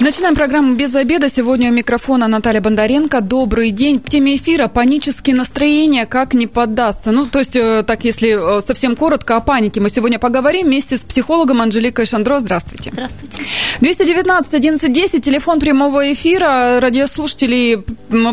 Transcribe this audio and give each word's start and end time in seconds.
Начинаем 0.00 0.34
программу 0.34 0.76
«Без 0.76 0.94
обеда». 0.94 1.28
Сегодня 1.28 1.70
у 1.70 1.74
микрофона 1.74 2.26
Наталья 2.26 2.62
Бондаренко. 2.62 3.20
Добрый 3.20 3.70
день. 3.70 4.00
В 4.02 4.08
теме 4.08 4.36
эфира 4.36 4.66
«Панические 4.66 5.36
настроения. 5.36 6.06
Как 6.06 6.32
не 6.32 6.46
поддастся». 6.46 7.10
Ну, 7.12 7.26
то 7.26 7.38
есть, 7.38 7.54
э, 7.54 7.82
так, 7.86 8.02
если 8.02 8.30
э, 8.30 8.62
совсем 8.62 8.96
коротко 8.96 9.36
о 9.36 9.40
панике, 9.40 9.78
мы 9.78 9.90
сегодня 9.90 10.18
поговорим 10.18 10.68
вместе 10.68 10.96
с 10.96 11.02
психологом 11.02 11.60
Анжеликой 11.60 12.06
Шандро. 12.06 12.40
Здравствуйте. 12.40 12.90
Здравствуйте. 12.94 13.42
219 13.82 14.54
1110, 14.54 15.22
телефон 15.22 15.60
прямого 15.60 16.10
эфира. 16.10 16.80
Радиослушателей 16.80 17.84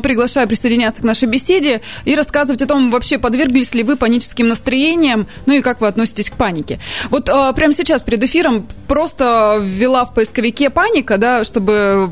приглашаю 0.01 0.47
присоединяться 0.47 1.01
к 1.01 1.03
нашей 1.03 1.27
беседе 1.27 1.81
и 2.05 2.15
рассказывать 2.15 2.61
о 2.61 2.65
том, 2.65 2.91
вообще 2.91 3.17
подверглись 3.17 3.73
ли 3.73 3.83
вы 3.83 3.97
паническим 3.97 4.47
настроениям, 4.47 5.27
ну 5.45 5.53
и 5.53 5.61
как 5.61 5.81
вы 5.81 5.87
относитесь 5.87 6.29
к 6.29 6.37
панике. 6.37 6.79
Вот 7.09 7.27
э, 7.27 7.53
прямо 7.53 7.73
сейчас 7.73 8.03
перед 8.03 8.23
эфиром 8.23 8.65
просто 8.87 9.59
ввела 9.61 10.05
в 10.05 10.13
поисковике 10.13 10.69
паника, 10.69 11.17
да, 11.17 11.43
что 11.43 11.56
чтобы 11.57 12.11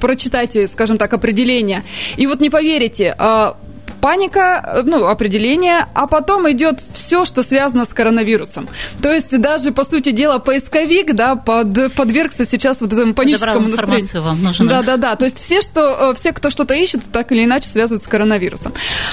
прочитать, 0.00 0.56
скажем 0.70 0.98
так, 0.98 1.12
определение. 1.12 1.84
И 2.16 2.26
вот 2.26 2.40
не 2.40 2.50
поверите, 2.50 3.14
а, 3.18 3.56
паника, 4.00 4.82
ну, 4.84 5.06
определение, 5.06 5.86
а 5.94 6.06
потом 6.06 6.50
идет 6.50 6.82
все, 6.92 7.24
что 7.24 7.42
связано 7.42 7.84
с 7.84 7.88
коронавирусом. 7.88 8.68
То 9.02 9.12
есть 9.12 9.38
даже, 9.40 9.72
по 9.72 9.84
сути 9.84 10.10
дела, 10.10 10.38
поисковик, 10.38 11.14
да, 11.14 11.36
под, 11.36 11.92
подвергся 11.94 12.44
сейчас 12.44 12.80
вот 12.80 12.92
этому 12.92 13.14
паническому 13.14 13.68
настроению. 13.68 14.22
вам 14.22 14.42
нужно. 14.42 14.66
Да, 14.66 14.82
да, 14.82 14.96
да. 14.96 15.16
То 15.16 15.24
есть 15.24 15.38
все, 15.38 15.60
что, 15.60 16.10
э, 16.10 16.14
все, 16.14 16.32
кто 16.32 16.50
что-то 16.50 16.74
ищет, 16.74 17.02
так 17.12 17.32
или 17.32 17.44
иначе 17.44 17.68
связывают 17.68 18.02
с 18.02 18.06
коронавирусом. 18.06 18.72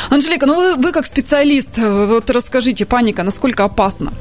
Анжелика, 0.10 0.46
ну 0.46 0.56
вы, 0.56 0.76
вы 0.76 0.92
как 0.92 1.06
специалист, 1.06 1.78
э, 1.78 2.06
вот 2.06 2.30
расскажите, 2.30 2.86
паника, 2.86 3.24
насколько 3.24 3.64
опасна? 3.64 4.14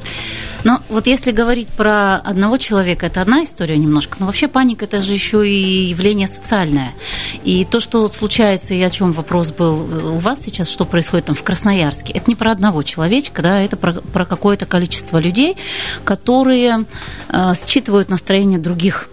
Ну, 0.64 0.78
вот 0.88 1.06
если 1.06 1.32
говорить 1.32 1.68
про 1.68 2.16
одного 2.16 2.56
человека, 2.56 3.06
это 3.06 3.20
одна 3.20 3.44
история 3.44 3.77
немножко, 3.77 4.16
но 4.20 4.27
вообще 4.27 4.48
паника– 4.48 4.84
это 4.86 5.02
же 5.02 5.12
еще 5.12 5.48
и 5.48 5.84
явление 5.84 6.28
социальное. 6.28 6.92
И 7.42 7.64
то, 7.64 7.80
что 7.80 8.08
случается, 8.08 8.74
и 8.74 8.83
о 8.83 8.90
чем 8.90 9.12
вопрос 9.12 9.50
был 9.50 10.14
у 10.14 10.18
вас 10.18 10.42
сейчас, 10.42 10.70
что 10.70 10.84
происходит 10.84 11.27
там 11.27 11.34
в 11.34 11.42
Красноярске, 11.42 12.12
это 12.12 12.24
не 12.28 12.36
про 12.36 12.52
одного 12.52 12.83
человечка, 12.83 13.42
да, 13.42 13.60
это 13.60 13.77
про, 13.77 13.94
про 13.94 14.24
какое-то 14.24 14.66
количество 14.66 15.18
людей, 15.18 15.56
которые 16.05 16.84
э, 17.28 17.52
считывают 17.66 18.08
настроение 18.08 18.58
других 18.58 19.08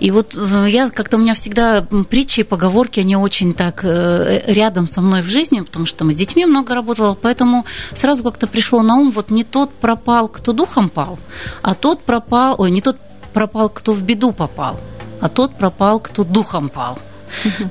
и 0.00 0.10
вот 0.10 0.34
э, 0.36 0.66
я 0.68 0.90
как-то 0.90 1.16
у 1.16 1.20
меня 1.20 1.34
всегда 1.34 1.82
притчи 1.82 2.40
и 2.40 2.44
поговорки, 2.44 3.00
они 3.00 3.16
очень 3.16 3.54
так 3.54 3.84
э, 3.84 4.42
рядом 4.46 4.88
со 4.88 5.00
мной 5.00 5.22
в 5.22 5.26
жизни, 5.26 5.60
потому 5.60 5.86
что 5.86 6.04
мы 6.04 6.12
с 6.12 6.16
детьми 6.16 6.46
много 6.46 6.74
работала, 6.74 7.14
поэтому 7.20 7.64
сразу 7.94 8.22
как-то 8.22 8.46
пришло 8.46 8.82
на 8.82 8.96
ум, 8.96 9.10
вот 9.10 9.30
не 9.30 9.44
тот 9.44 9.72
пропал, 9.72 10.28
кто 10.28 10.52
духом 10.52 10.88
пал, 10.88 11.18
а 11.62 11.74
тот 11.74 12.02
пропал, 12.02 12.56
ой, 12.58 12.70
не 12.70 12.80
тот 12.80 12.96
пропал, 13.32 13.68
кто 13.68 13.92
в 13.92 14.02
беду 14.02 14.32
попал, 14.32 14.80
а 15.20 15.28
тот 15.28 15.54
пропал, 15.56 16.00
кто 16.00 16.24
духом 16.24 16.68
пал. 16.68 16.98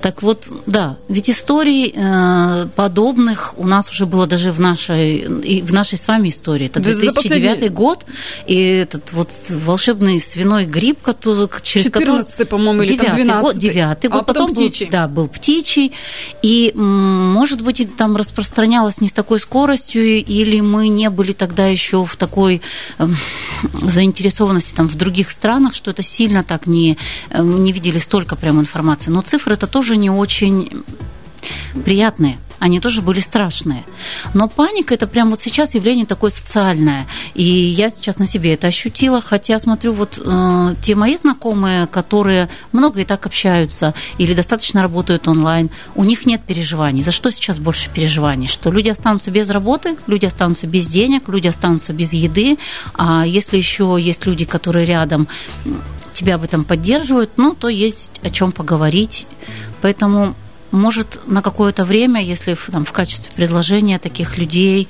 Так 0.02 0.22
вот, 0.22 0.50
да, 0.66 0.98
ведь 1.08 1.30
историй 1.30 1.94
э, 1.96 2.68
подобных 2.76 3.54
у 3.58 3.68
нас 3.68 3.90
уже 3.90 4.06
было 4.06 4.28
даже 4.28 4.52
в 4.52 4.60
нашей, 4.60 5.18
и 5.18 5.62
в 5.62 5.74
нашей 5.74 5.98
с 5.98 6.08
вами 6.08 6.30
истории. 6.30 6.68
Это 6.68 6.80
2009 6.80 7.16
последний... 7.16 7.70
год, 7.70 8.06
и 8.46 8.56
этот 8.56 9.12
вот 9.12 9.32
волшебный 9.50 10.20
свиной 10.20 10.66
грипп, 10.66 11.02
который, 11.02 11.50
через 11.62 11.86
14 11.86 12.32
который... 12.32 12.48
по-моему, 12.48 12.84
или 12.84 12.94
9 12.94 13.14
12 13.14 13.42
год, 13.42 13.58
9 13.58 13.76
год. 13.76 14.22
А 14.22 14.24
потом, 14.24 14.24
потом 14.26 14.52
птичий. 14.52 14.86
Был, 14.86 14.92
да, 14.92 15.08
был 15.08 15.28
птичий. 15.28 15.94
И, 16.42 16.72
может 16.76 17.62
быть, 17.62 17.96
там 17.96 18.16
распространялось 18.16 19.02
не 19.02 19.08
с 19.08 19.14
такой 19.14 19.40
скоростью, 19.40 20.04
или 20.04 20.62
мы 20.62 20.88
не 20.88 21.10
были 21.10 21.32
тогда 21.32 21.68
еще 21.68 22.04
в 22.06 22.16
такой 22.16 22.62
э, 22.98 23.08
заинтересованности 23.82 24.74
там, 24.74 24.88
в 24.88 24.96
других 24.96 25.30
странах, 25.30 25.74
что 25.74 25.92
это 25.92 26.02
сильно 26.02 26.44
так 26.44 26.68
не, 26.68 26.98
э, 27.30 27.42
не 27.42 27.72
видели 27.72 28.00
столько 28.00 28.36
прям 28.36 28.60
информации. 28.60 29.12
Но 29.12 29.22
цифры 29.22 29.45
это 29.54 29.68
тоже 29.68 29.98
не 29.98 30.10
очень 30.10 30.84
приятные 31.84 32.38
они 32.60 32.80
тоже 32.80 33.02
были 33.02 33.20
страшные. 33.20 33.84
Но 34.34 34.48
паника 34.48 34.94
это 34.94 35.08
прям 35.08 35.30
вот 35.30 35.42
сейчас 35.42 35.76
явление 35.76 36.06
такое 36.06 36.32
социальное. 36.32 37.08
И 37.34 37.44
я 37.44 37.90
сейчас 37.90 38.18
на 38.18 38.26
себе 38.26 38.54
это 38.54 38.68
ощутила, 38.68 39.22
хотя 39.22 39.60
смотрю, 39.60 39.94
вот 39.94 40.20
э, 40.24 40.76
те 40.82 40.96
мои 40.96 41.16
знакомые, 41.16 41.88
которые 41.88 42.50
много 42.72 43.02
и 43.02 43.04
так 43.06 43.26
общаются 43.26 43.94
или 44.18 44.34
достаточно 44.34 44.82
работают 44.82 45.28
онлайн, 45.28 45.70
у 45.96 46.04
них 46.04 46.26
нет 46.26 46.42
переживаний. 46.42 47.04
За 47.04 47.12
что 47.12 47.32
сейчас 47.32 47.58
больше 47.60 47.90
переживаний? 47.90 48.48
Что 48.48 48.72
люди 48.72 48.90
останутся 48.90 49.32
без 49.32 49.50
работы, 49.50 49.98
люди 50.08 50.26
останутся 50.26 50.68
без 50.68 50.88
денег, 50.88 51.28
люди 51.28 51.48
останутся 51.48 51.94
без 51.94 52.14
еды, 52.14 52.58
а 52.94 53.26
если 53.26 53.58
еще 53.58 53.98
есть 54.00 54.26
люди, 54.26 54.46
которые 54.46 54.86
рядом 54.86 55.28
тебя 56.14 56.38
в 56.38 56.44
этом 56.44 56.64
поддерживают, 56.64 57.32
ну, 57.38 57.54
то 57.54 57.68
есть 57.68 58.12
о 58.24 58.30
чем 58.30 58.52
поговорить. 58.52 59.28
Поэтому 59.82 60.36
может 60.72 61.20
на 61.28 61.42
какое-то 61.42 61.86
время, 61.86 62.22
если 62.22 62.58
там, 62.72 62.86
в 62.86 62.92
качестве 62.92 63.32
предложения 63.36 64.00
таких 64.00 64.38
людей 64.38 64.88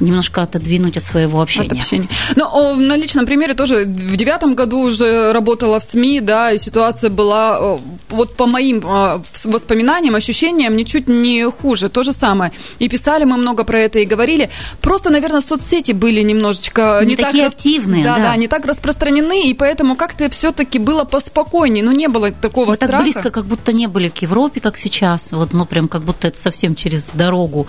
немножко 0.00 0.42
отодвинуть 0.42 0.96
от 0.96 1.04
своего 1.04 1.40
общения. 1.40 1.66
От 1.66 1.78
общения. 1.78 2.08
Ну, 2.36 2.76
на 2.76 2.96
личном 2.96 3.26
примере 3.26 3.54
тоже 3.54 3.84
в 3.84 4.16
девятом 4.16 4.54
году 4.54 4.80
уже 4.80 5.32
работала 5.32 5.80
в 5.80 5.84
СМИ, 5.84 6.20
да, 6.20 6.52
и 6.52 6.58
ситуация 6.58 7.10
была, 7.10 7.78
вот 8.08 8.36
по 8.36 8.46
моим 8.46 8.82
а, 8.84 9.22
воспоминаниям, 9.44 10.14
ощущениям, 10.14 10.76
ничуть 10.76 11.08
не 11.08 11.48
хуже. 11.50 11.88
То 11.88 12.02
же 12.02 12.12
самое. 12.12 12.52
И 12.78 12.88
писали 12.88 13.24
мы 13.24 13.36
много 13.36 13.64
про 13.64 13.80
это, 13.80 13.98
и 13.98 14.04
говорили. 14.04 14.50
Просто, 14.80 15.10
наверное, 15.10 15.40
соцсети 15.40 15.92
были 15.92 16.22
немножечко 16.22 17.00
не, 17.02 17.10
не 17.10 17.16
такие 17.16 17.44
так 17.44 17.52
активные. 17.52 18.04
Да, 18.04 18.16
да, 18.16 18.22
да, 18.24 18.36
не 18.36 18.48
так 18.48 18.64
распространены, 18.64 19.48
и 19.48 19.54
поэтому 19.54 19.96
как-то 19.96 20.30
все-таки 20.30 20.78
было 20.78 21.04
поспокойнее. 21.04 21.84
Ну, 21.84 21.92
не 21.92 22.08
было 22.08 22.30
такого 22.30 22.70
Мы 22.70 22.76
страха. 22.76 22.92
так 22.92 23.02
близко, 23.02 23.30
как 23.30 23.44
будто 23.44 23.72
не 23.72 23.86
были 23.86 24.08
к 24.08 24.18
Европе, 24.18 24.60
как 24.60 24.76
сейчас 24.76 25.17
вот, 25.32 25.52
ну, 25.52 25.66
прям 25.66 25.88
как 25.88 26.02
будто 26.02 26.28
это 26.28 26.38
совсем 26.38 26.74
через 26.74 27.10
дорогу. 27.14 27.66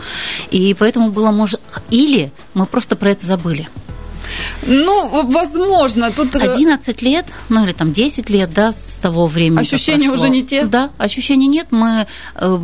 И 0.51 0.73
поэтому 0.73 1.11
было, 1.11 1.31
может, 1.31 1.61
или 1.89 2.31
мы 2.53 2.65
просто 2.65 2.95
про 2.95 3.11
это 3.11 3.25
забыли. 3.25 3.67
Ну, 4.65 5.23
возможно. 5.23 6.11
Тут... 6.11 6.35
11 6.35 6.87
э, 7.01 7.05
лет, 7.05 7.25
ну 7.49 7.65
или 7.65 7.71
там 7.71 7.91
10 7.91 8.29
лет, 8.29 8.53
да, 8.53 8.71
с 8.71 8.99
того 9.01 9.27
времени. 9.27 9.59
Ощущения 9.59 10.09
уже 10.09 10.29
не 10.29 10.43
те? 10.43 10.65
Да, 10.65 10.91
ощущений 10.97 11.47
нет. 11.47 11.67
Мы 11.71 12.07
э, 12.35 12.59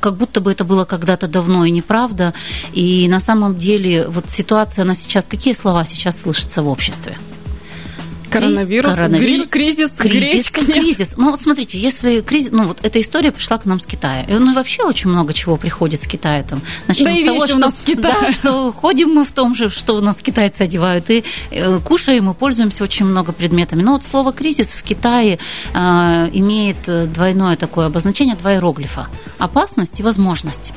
как 0.00 0.16
будто 0.16 0.40
бы 0.40 0.50
это 0.50 0.64
было 0.64 0.84
когда-то 0.84 1.28
давно 1.28 1.64
и 1.64 1.70
неправда. 1.70 2.34
И 2.72 3.08
на 3.08 3.20
самом 3.20 3.56
деле 3.56 4.06
вот 4.08 4.28
ситуация, 4.28 4.82
она 4.82 4.94
сейчас, 4.94 5.26
какие 5.26 5.54
слова 5.54 5.84
сейчас 5.84 6.20
слышатся 6.20 6.62
в 6.62 6.68
обществе? 6.68 7.16
Коронавирус, 8.40 8.94
коронавирус 8.94 9.48
кризис, 9.48 9.90
кризис, 9.96 10.50
гречка 10.50 10.64
кризис. 10.64 11.14
Ну 11.16 11.30
вот 11.30 11.40
смотрите, 11.40 11.78
если 11.78 12.20
кризис, 12.20 12.50
ну 12.52 12.66
вот 12.66 12.78
эта 12.82 13.00
история 13.00 13.32
пришла 13.32 13.58
к 13.58 13.64
нам 13.64 13.80
с 13.80 13.86
Китая. 13.86 14.22
И, 14.22 14.32
ну 14.32 14.52
и 14.52 14.54
вообще 14.54 14.82
очень 14.82 15.10
много 15.10 15.32
чего 15.32 15.56
приходит 15.56 16.02
с 16.02 16.06
Китая 16.06 16.42
там. 16.42 16.60
Начнем 16.88 17.04
да 17.06 17.12
и 17.12 17.24
того, 17.24 17.46
что, 17.46 17.56
у 17.56 17.58
нас 17.58 17.74
Китай. 17.84 18.12
Да, 18.20 18.32
что 18.32 18.72
ходим 18.72 19.10
мы 19.10 19.24
в 19.24 19.32
том 19.32 19.54
же, 19.54 19.68
что 19.68 19.94
у 19.94 20.00
нас 20.00 20.18
китайцы 20.18 20.62
одевают, 20.62 21.10
и 21.10 21.24
э, 21.50 21.78
кушаем 21.80 22.30
и 22.30 22.34
пользуемся 22.34 22.84
очень 22.84 23.06
много 23.06 23.32
предметами. 23.32 23.82
Но 23.82 23.92
вот 23.92 24.04
слово 24.04 24.32
кризис 24.32 24.74
в 24.74 24.82
Китае 24.82 25.38
э, 25.72 25.78
имеет 26.32 27.12
двойное 27.12 27.56
такое 27.56 27.86
обозначение, 27.86 28.36
два 28.36 28.54
иероглифа: 28.54 29.08
опасность 29.38 30.00
и 30.00 30.02
возможность. 30.02 30.72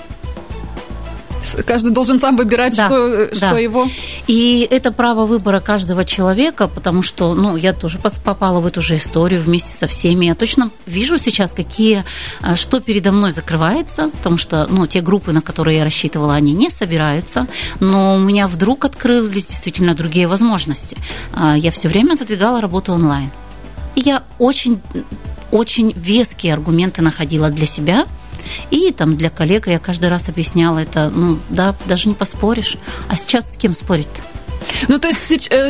Каждый 1.65 1.91
должен 1.91 2.19
сам 2.19 2.37
выбирать, 2.37 2.75
да, 2.75 2.85
что, 2.85 3.29
да. 3.29 3.35
что 3.35 3.57
его. 3.57 3.87
И 4.27 4.67
это 4.69 4.91
право 4.91 5.25
выбора 5.25 5.59
каждого 5.59 6.05
человека, 6.05 6.67
потому 6.67 7.03
что, 7.03 7.33
ну, 7.33 7.55
я 7.55 7.73
тоже 7.73 7.99
попала 7.99 8.59
в 8.59 8.67
эту 8.67 8.81
же 8.81 8.95
историю 8.95 9.41
вместе 9.41 9.71
со 9.71 9.87
всеми. 9.87 10.25
Я 10.25 10.35
точно 10.35 10.71
вижу 10.85 11.17
сейчас, 11.17 11.51
какие, 11.51 12.03
а, 12.41 12.55
что 12.55 12.79
передо 12.79 13.11
мной 13.11 13.31
закрывается, 13.31 14.09
потому 14.09 14.37
что, 14.37 14.67
ну, 14.69 14.87
те 14.87 15.01
группы, 15.01 15.31
на 15.31 15.41
которые 15.41 15.77
я 15.77 15.83
рассчитывала, 15.83 16.33
они 16.33 16.53
не 16.53 16.69
собираются, 16.69 17.47
но 17.79 18.15
у 18.15 18.19
меня 18.19 18.47
вдруг 18.47 18.85
открылись 18.85 19.45
действительно 19.45 19.95
другие 19.95 20.27
возможности. 20.27 20.97
А, 21.33 21.55
я 21.57 21.71
все 21.71 21.87
время 21.87 22.13
отодвигала 22.13 22.61
работу 22.61 22.93
онлайн. 22.93 23.31
И 23.95 24.01
я 24.01 24.23
очень 24.37 24.79
очень 25.51 25.93
веские 25.95 26.53
аргументы 26.53 27.01
находила 27.01 27.49
для 27.49 27.65
себя, 27.65 28.05
и 28.71 28.91
там 28.91 29.15
для 29.15 29.29
коллег 29.29 29.67
я 29.67 29.79
каждый 29.79 30.09
раз 30.09 30.29
объясняла 30.29 30.79
это, 30.79 31.09
ну 31.09 31.39
да, 31.49 31.75
даже 31.85 32.09
не 32.09 32.15
поспоришь. 32.15 32.77
А 33.07 33.15
сейчас 33.15 33.53
с 33.53 33.57
кем 33.57 33.73
спорить-то? 33.73 34.36
Ну, 34.87 34.99
то 34.99 35.07
есть 35.07 35.19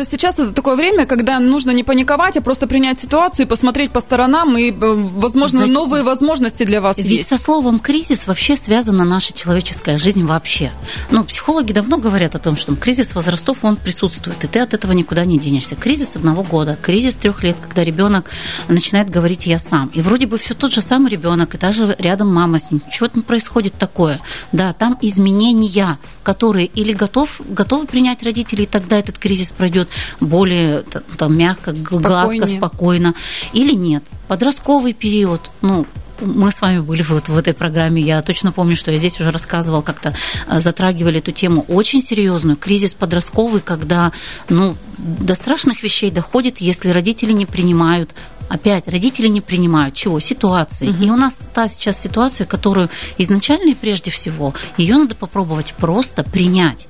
сейчас 0.10 0.40
это 0.40 0.52
такое 0.52 0.76
время, 0.76 1.06
когда 1.06 1.40
нужно 1.40 1.72
не 1.72 1.84
паниковать, 1.84 2.38
а 2.38 2.42
просто 2.42 2.68
принять 2.68 3.00
ситуацию 3.00 3.46
и 3.46 3.50
посмотреть 3.50 3.92
по 3.92 4.02
сторонам, 4.02 4.58
и, 4.58 4.72
возможно, 4.72 5.60
Зачем? 5.60 5.74
новые 5.74 6.04
возможности 6.04 6.64
для 6.64 6.82
вас 6.82 6.98
Ведь 6.98 7.06
есть. 7.06 7.30
со 7.30 7.38
словом 7.38 7.80
«кризис» 7.80 8.28
вообще 8.28 8.56
связана 8.58 9.04
наша 9.04 9.34
человеческая 9.34 9.98
жизнь 9.98 10.24
вообще. 10.24 10.72
Ну, 11.12 11.24
психологи 11.24 11.74
давно 11.74 11.98
говорят 11.98 12.36
о 12.36 12.40
том, 12.40 12.58
что 12.58 12.76
кризис 12.76 13.16
возрастов, 13.16 13.60
он 13.64 13.78
присутствует, 13.78 14.44
и 14.44 14.48
ты 14.48 14.60
от 14.60 14.74
этого 14.74 14.92
никуда 14.94 15.26
не 15.26 15.40
денешься. 15.40 15.76
Кризис 15.76 16.16
одного 16.16 16.44
года, 16.44 16.78
кризис 16.82 17.16
трех 17.16 17.44
лет, 17.44 17.56
когда 17.62 17.84
ребенок 17.84 18.30
начинает 18.68 19.10
говорить 19.10 19.46
«я 19.46 19.60
сам». 19.60 19.90
И 19.94 20.02
вроде 20.02 20.28
бы 20.28 20.38
все 20.38 20.54
тот 20.54 20.72
же 20.72 20.82
самый 20.82 21.12
ребенок, 21.12 21.56
и 21.56 21.58
даже 21.58 21.96
рядом 22.00 22.34
мама 22.34 22.60
с 22.60 22.72
ним. 22.72 22.82
Чего 22.92 23.08
там 23.08 23.24
происходит 23.24 23.74
такое? 23.78 24.20
Да, 24.52 24.74
там 24.74 24.98
изменения, 25.02 25.98
которые 26.28 26.66
или 26.66 26.92
готов, 26.92 27.40
готовы 27.48 27.88
принять 27.88 28.22
родители, 28.22 28.64
и 28.64 28.66
тогда 28.66 29.00
этот 29.00 29.18
кризис 29.18 29.50
пройдет 29.50 29.88
более 30.20 30.84
там, 31.18 31.38
мягко, 31.38 31.72
гладко, 31.72 32.46
спокойно, 32.48 33.14
или 33.54 33.74
нет. 33.74 34.04
Подростковый 34.28 34.92
период, 34.92 35.40
ну, 35.62 35.86
мы 36.22 36.52
с 36.52 36.62
вами 36.62 36.80
были 36.80 37.02
вот 37.04 37.30
в 37.30 37.38
этой 37.38 37.54
программе. 37.54 38.02
Я 38.02 38.22
точно 38.22 38.52
помню, 38.52 38.76
что 38.76 38.92
я 38.92 38.98
здесь 38.98 39.20
уже 39.20 39.32
рассказывал, 39.32 39.82
как-то 39.82 40.16
э, 40.48 40.60
затрагивали 40.60 41.20
эту 41.20 41.32
тему 41.32 41.66
очень 41.68 42.02
серьезную. 42.02 42.58
Кризис 42.58 42.94
подростковый, 42.94 43.62
когда 43.62 44.12
ну, 44.50 44.76
до 44.98 45.36
страшных 45.36 45.84
вещей 45.84 46.12
доходит, 46.12 46.60
если 46.60 46.90
родители 46.90 47.32
не 47.34 47.46
принимают 47.46 48.12
Опять, 48.50 48.88
родители 48.88 49.28
не 49.28 49.42
принимают 49.42 49.94
чего? 49.94 50.20
Ситуации. 50.20 50.90
Угу. 50.90 51.04
И 51.04 51.10
у 51.10 51.18
нас 51.18 51.38
та 51.54 51.68
сейчас 51.68 52.02
ситуация, 52.02 52.48
которую 52.48 52.90
изначально 53.18 53.72
и 53.72 53.76
прежде 53.76 54.10
всего, 54.10 54.54
ее 54.78 54.96
надо 54.96 55.16
попробовать 55.16 55.74
просто 55.78 56.24
принять. 56.24 56.88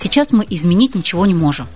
Сейчас 0.00 0.30
мы 0.30 0.46
изменить 0.48 0.94
ничего 0.94 1.26
не 1.26 1.34
можем. 1.34 1.66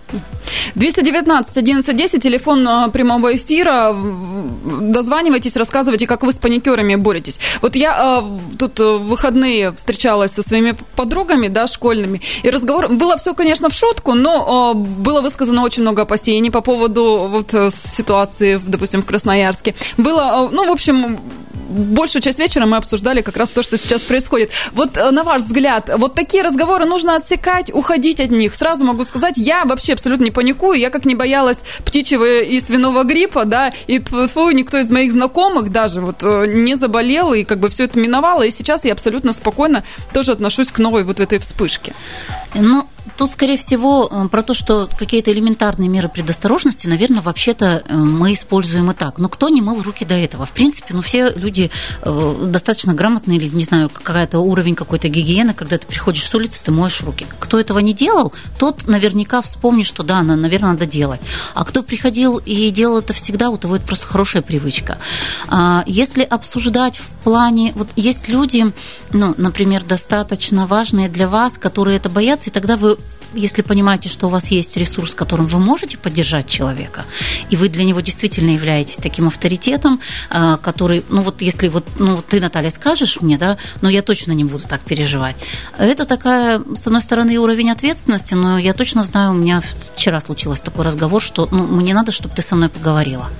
219 0.76 1.56
1110, 1.56 2.22
телефон 2.22 2.66
а, 2.68 2.88
прямого 2.88 3.34
эфира. 3.34 3.94
Дозванивайтесь, 4.80 5.56
рассказывайте, 5.56 6.06
как 6.06 6.22
вы 6.22 6.32
с 6.32 6.36
паникерами 6.36 6.94
боретесь. 6.94 7.38
Вот 7.60 7.74
я 7.74 8.22
э, 8.22 8.56
тут 8.58 8.78
в 8.78 8.98
выходные 8.98 9.72
встречалась 9.72 10.32
со 10.32 10.42
своими 10.42 10.76
подругами, 10.94 11.48
да, 11.48 11.66
школьными, 11.66 12.20
и 12.42 12.50
разговор... 12.50 12.88
Было 12.88 13.16
все, 13.16 13.34
конечно, 13.34 13.68
в 13.68 13.74
шутку, 13.74 14.14
но 14.14 14.72
э, 14.72 14.78
было 14.78 15.20
высказано 15.20 15.62
очень 15.62 15.82
много 15.82 16.02
опасений 16.02 16.50
по 16.50 16.60
поводу 16.60 17.28
вот 17.28 17.52
э, 17.54 17.70
ситуации, 17.70 18.60
допустим, 18.64 19.02
в 19.02 19.06
Красноярске. 19.06 19.74
Было, 19.96 20.46
э, 20.46 20.54
ну, 20.54 20.64
в 20.64 20.70
общем, 20.70 21.18
большую 21.72 22.22
часть 22.22 22.38
вечера 22.38 22.66
мы 22.66 22.76
обсуждали 22.76 23.22
как 23.22 23.36
раз 23.36 23.50
то, 23.50 23.62
что 23.62 23.76
сейчас 23.76 24.02
происходит. 24.02 24.50
Вот 24.72 24.96
э, 24.96 25.10
на 25.10 25.24
ваш 25.24 25.42
взгляд, 25.42 25.90
вот 25.96 26.14
такие 26.14 26.42
разговоры 26.42 26.84
нужно 26.84 27.16
отсекать, 27.16 27.72
уходить 27.72 28.20
от 28.20 28.30
них. 28.30 28.54
Сразу 28.54 28.84
могу 28.84 29.04
сказать, 29.04 29.36
я 29.36 29.64
вообще 29.64 29.94
абсолютно 29.94 30.24
не 30.24 30.30
паникую. 30.30 30.78
Я 30.78 30.90
как 30.90 31.04
не 31.04 31.14
боялась 31.14 31.58
птичьего 31.84 32.42
и 32.42 32.60
свиного 32.60 33.04
гриппа, 33.04 33.44
да, 33.44 33.72
и 33.86 33.98
тьфу, 33.98 34.50
никто 34.50 34.78
из 34.78 34.90
моих 34.90 35.12
знакомых 35.12 35.70
даже 35.70 36.00
вот 36.00 36.22
э, 36.22 36.46
не 36.46 36.74
заболел, 36.74 37.32
и 37.32 37.44
как 37.44 37.58
бы 37.58 37.68
все 37.68 37.84
это 37.84 37.98
миновало. 37.98 38.42
И 38.42 38.50
сейчас 38.50 38.84
я 38.84 38.92
абсолютно 38.92 39.32
спокойно 39.32 39.84
тоже 40.12 40.32
отношусь 40.32 40.70
к 40.70 40.78
новой 40.78 41.04
вот 41.04 41.20
этой 41.20 41.38
вспышке. 41.38 41.94
Ну, 42.54 42.86
Тут, 43.16 43.30
скорее 43.30 43.56
всего, 43.56 44.08
э, 44.10 44.28
про 44.28 44.42
то, 44.42 44.54
что 44.54 44.88
какие-то 44.98 45.32
элементарные 45.32 45.88
меры 45.88 46.08
предосторожности, 46.08 46.86
наверное, 46.86 47.20
вообще-то 47.20 47.82
э, 47.84 47.94
мы 47.94 48.32
используем 48.32 48.90
и 48.90 48.94
так. 48.94 49.18
Но 49.18 49.28
кто 49.28 49.48
не 49.48 49.60
мыл 49.60 49.82
руки 49.82 50.04
до 50.04 50.14
этого? 50.14 50.46
В 50.46 50.52
принципе, 50.52 50.94
ну, 50.94 51.02
все 51.02 51.30
люди 51.30 51.70
э, 52.02 52.46
достаточно 52.46 52.94
грамотные 52.94 53.38
или, 53.38 53.54
не 53.54 53.64
знаю, 53.64 53.90
какая-то 53.90 54.38
уровень 54.38 54.76
какой-то 54.76 55.08
гигиены, 55.08 55.52
когда 55.52 55.78
ты 55.78 55.86
приходишь 55.86 56.24
с 56.24 56.34
улицы, 56.34 56.62
ты 56.62 56.70
моешь 56.70 57.00
руки. 57.02 57.26
Кто 57.40 57.58
этого 57.58 57.80
не 57.80 57.92
делал, 57.92 58.32
тот 58.58 58.86
наверняка 58.86 59.42
вспомнит, 59.42 59.86
что 59.86 60.04
да, 60.04 60.22
наверное, 60.22 60.72
надо 60.72 60.86
делать. 60.86 61.20
А 61.54 61.64
кто 61.64 61.82
приходил 61.82 62.38
и 62.38 62.70
делал 62.70 62.98
это 62.98 63.12
всегда, 63.12 63.50
у 63.50 63.56
того 63.56 63.76
это 63.76 63.84
просто 63.84 64.06
хорошая 64.06 64.42
привычка. 64.42 64.98
А 65.48 65.82
если 65.86 66.22
обсуждать 66.22 66.98
в 66.98 67.08
плане... 67.24 67.72
Вот 67.74 67.88
есть 67.96 68.28
люди, 68.28 68.72
ну, 69.12 69.34
например, 69.36 69.82
достаточно 69.84 70.66
важные 70.66 71.08
для 71.08 71.28
вас, 71.28 71.58
которые 71.58 71.96
это 71.96 72.08
боятся, 72.08 72.50
и 72.50 72.52
тогда 72.52 72.76
вы 72.76 72.91
если 73.34 73.62
понимаете, 73.62 74.08
что 74.08 74.26
у 74.26 74.30
вас 74.30 74.50
есть 74.50 74.76
ресурс, 74.76 75.14
которым 75.14 75.46
вы 75.46 75.58
можете 75.58 75.98
поддержать 75.98 76.46
человека, 76.46 77.04
и 77.50 77.56
вы 77.56 77.68
для 77.68 77.84
него 77.84 78.00
действительно 78.00 78.50
являетесь 78.50 78.96
таким 78.96 79.28
авторитетом, 79.28 80.00
а, 80.30 80.56
который, 80.56 81.04
ну 81.08 81.22
вот 81.22 81.42
если 81.42 81.68
вот, 81.68 81.84
ну 81.98 82.16
вот 82.16 82.26
ты, 82.26 82.40
Наталья, 82.40 82.70
скажешь 82.70 83.20
мне, 83.20 83.38
да, 83.38 83.58
но 83.80 83.88
я 83.88 84.02
точно 84.02 84.32
не 84.32 84.44
буду 84.44 84.64
так 84.68 84.80
переживать. 84.80 85.36
Это 85.78 86.04
такая, 86.04 86.62
с 86.74 86.86
одной 86.86 87.02
стороны, 87.02 87.38
уровень 87.38 87.70
ответственности, 87.70 88.34
но 88.34 88.58
я 88.58 88.72
точно 88.72 89.04
знаю, 89.04 89.32
у 89.32 89.34
меня 89.34 89.62
вчера 89.94 90.20
случилось 90.20 90.60
такой 90.60 90.84
разговор, 90.84 91.22
что 91.22 91.48
ну, 91.50 91.66
мне 91.66 91.94
надо, 91.94 92.12
чтобы 92.12 92.34
ты 92.34 92.42
со 92.42 92.56
мной 92.56 92.68
поговорила. 92.68 93.30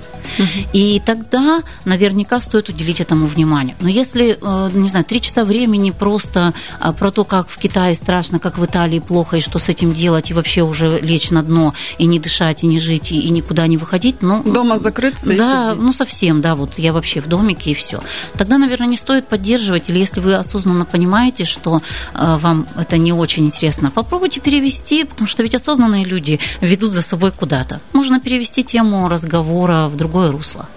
И 0.73 1.01
тогда 1.05 1.61
наверняка 1.85 2.39
стоит 2.39 2.69
уделить 2.69 3.01
этому 3.01 3.25
внимание. 3.25 3.75
Но 3.79 3.89
если, 3.89 4.37
э, 4.41 4.69
не 4.73 4.87
знаю, 4.87 5.05
три 5.05 5.21
часа 5.21 5.45
времени 5.45 5.91
просто 5.91 6.53
а, 6.79 6.93
про 6.93 7.11
то, 7.11 7.23
как 7.23 7.49
в 7.49 7.57
Китае 7.57 7.95
страшно, 7.95 8.39
как 8.39 8.57
в 8.57 8.65
Италии 8.65 8.99
плохо, 8.99 9.37
и 9.37 9.41
что 9.41 9.59
с 9.59 9.69
этим 9.69 9.93
делать, 9.93 10.31
и 10.31 10.33
вообще 10.33 10.61
уже 10.61 10.99
лечь 10.99 11.29
на 11.29 11.43
дно, 11.43 11.73
и 11.97 12.05
не 12.05 12.19
дышать, 12.19 12.63
и 12.63 12.67
не 12.67 12.79
жить, 12.79 13.11
и, 13.11 13.29
никуда 13.29 13.67
не 13.67 13.77
выходить, 13.77 14.21
ну... 14.21 14.43
Дома 14.43 14.79
закрыться 14.79 15.35
Да, 15.35 15.73
и 15.73 15.79
ну 15.79 15.93
совсем, 15.93 16.41
да, 16.41 16.55
вот 16.55 16.79
я 16.79 16.93
вообще 16.93 17.21
в 17.21 17.27
домике, 17.27 17.71
и 17.71 17.73
все. 17.73 18.01
Тогда, 18.37 18.57
наверное, 18.57 18.87
не 18.87 18.97
стоит 18.97 19.27
поддерживать, 19.27 19.89
или 19.89 19.99
если 19.99 20.19
вы 20.19 20.35
осознанно 20.35 20.85
понимаете, 20.85 21.45
что 21.45 21.81
э, 22.13 22.37
вам 22.37 22.67
это 22.77 22.97
не 22.97 23.13
очень 23.13 23.45
интересно, 23.45 23.91
попробуйте 23.91 24.39
перевести, 24.39 25.03
потому 25.03 25.27
что 25.27 25.43
ведь 25.43 25.55
осознанные 25.55 26.05
люди 26.05 26.39
ведут 26.61 26.91
за 26.91 27.01
собой 27.01 27.31
куда-то. 27.31 27.81
Можно 27.93 28.19
перевести 28.19 28.63
тему 28.63 29.07
разговора 29.09 29.87
в 29.87 29.95
другой 29.95 30.12
другое 30.13 30.31
русло. 30.31 30.67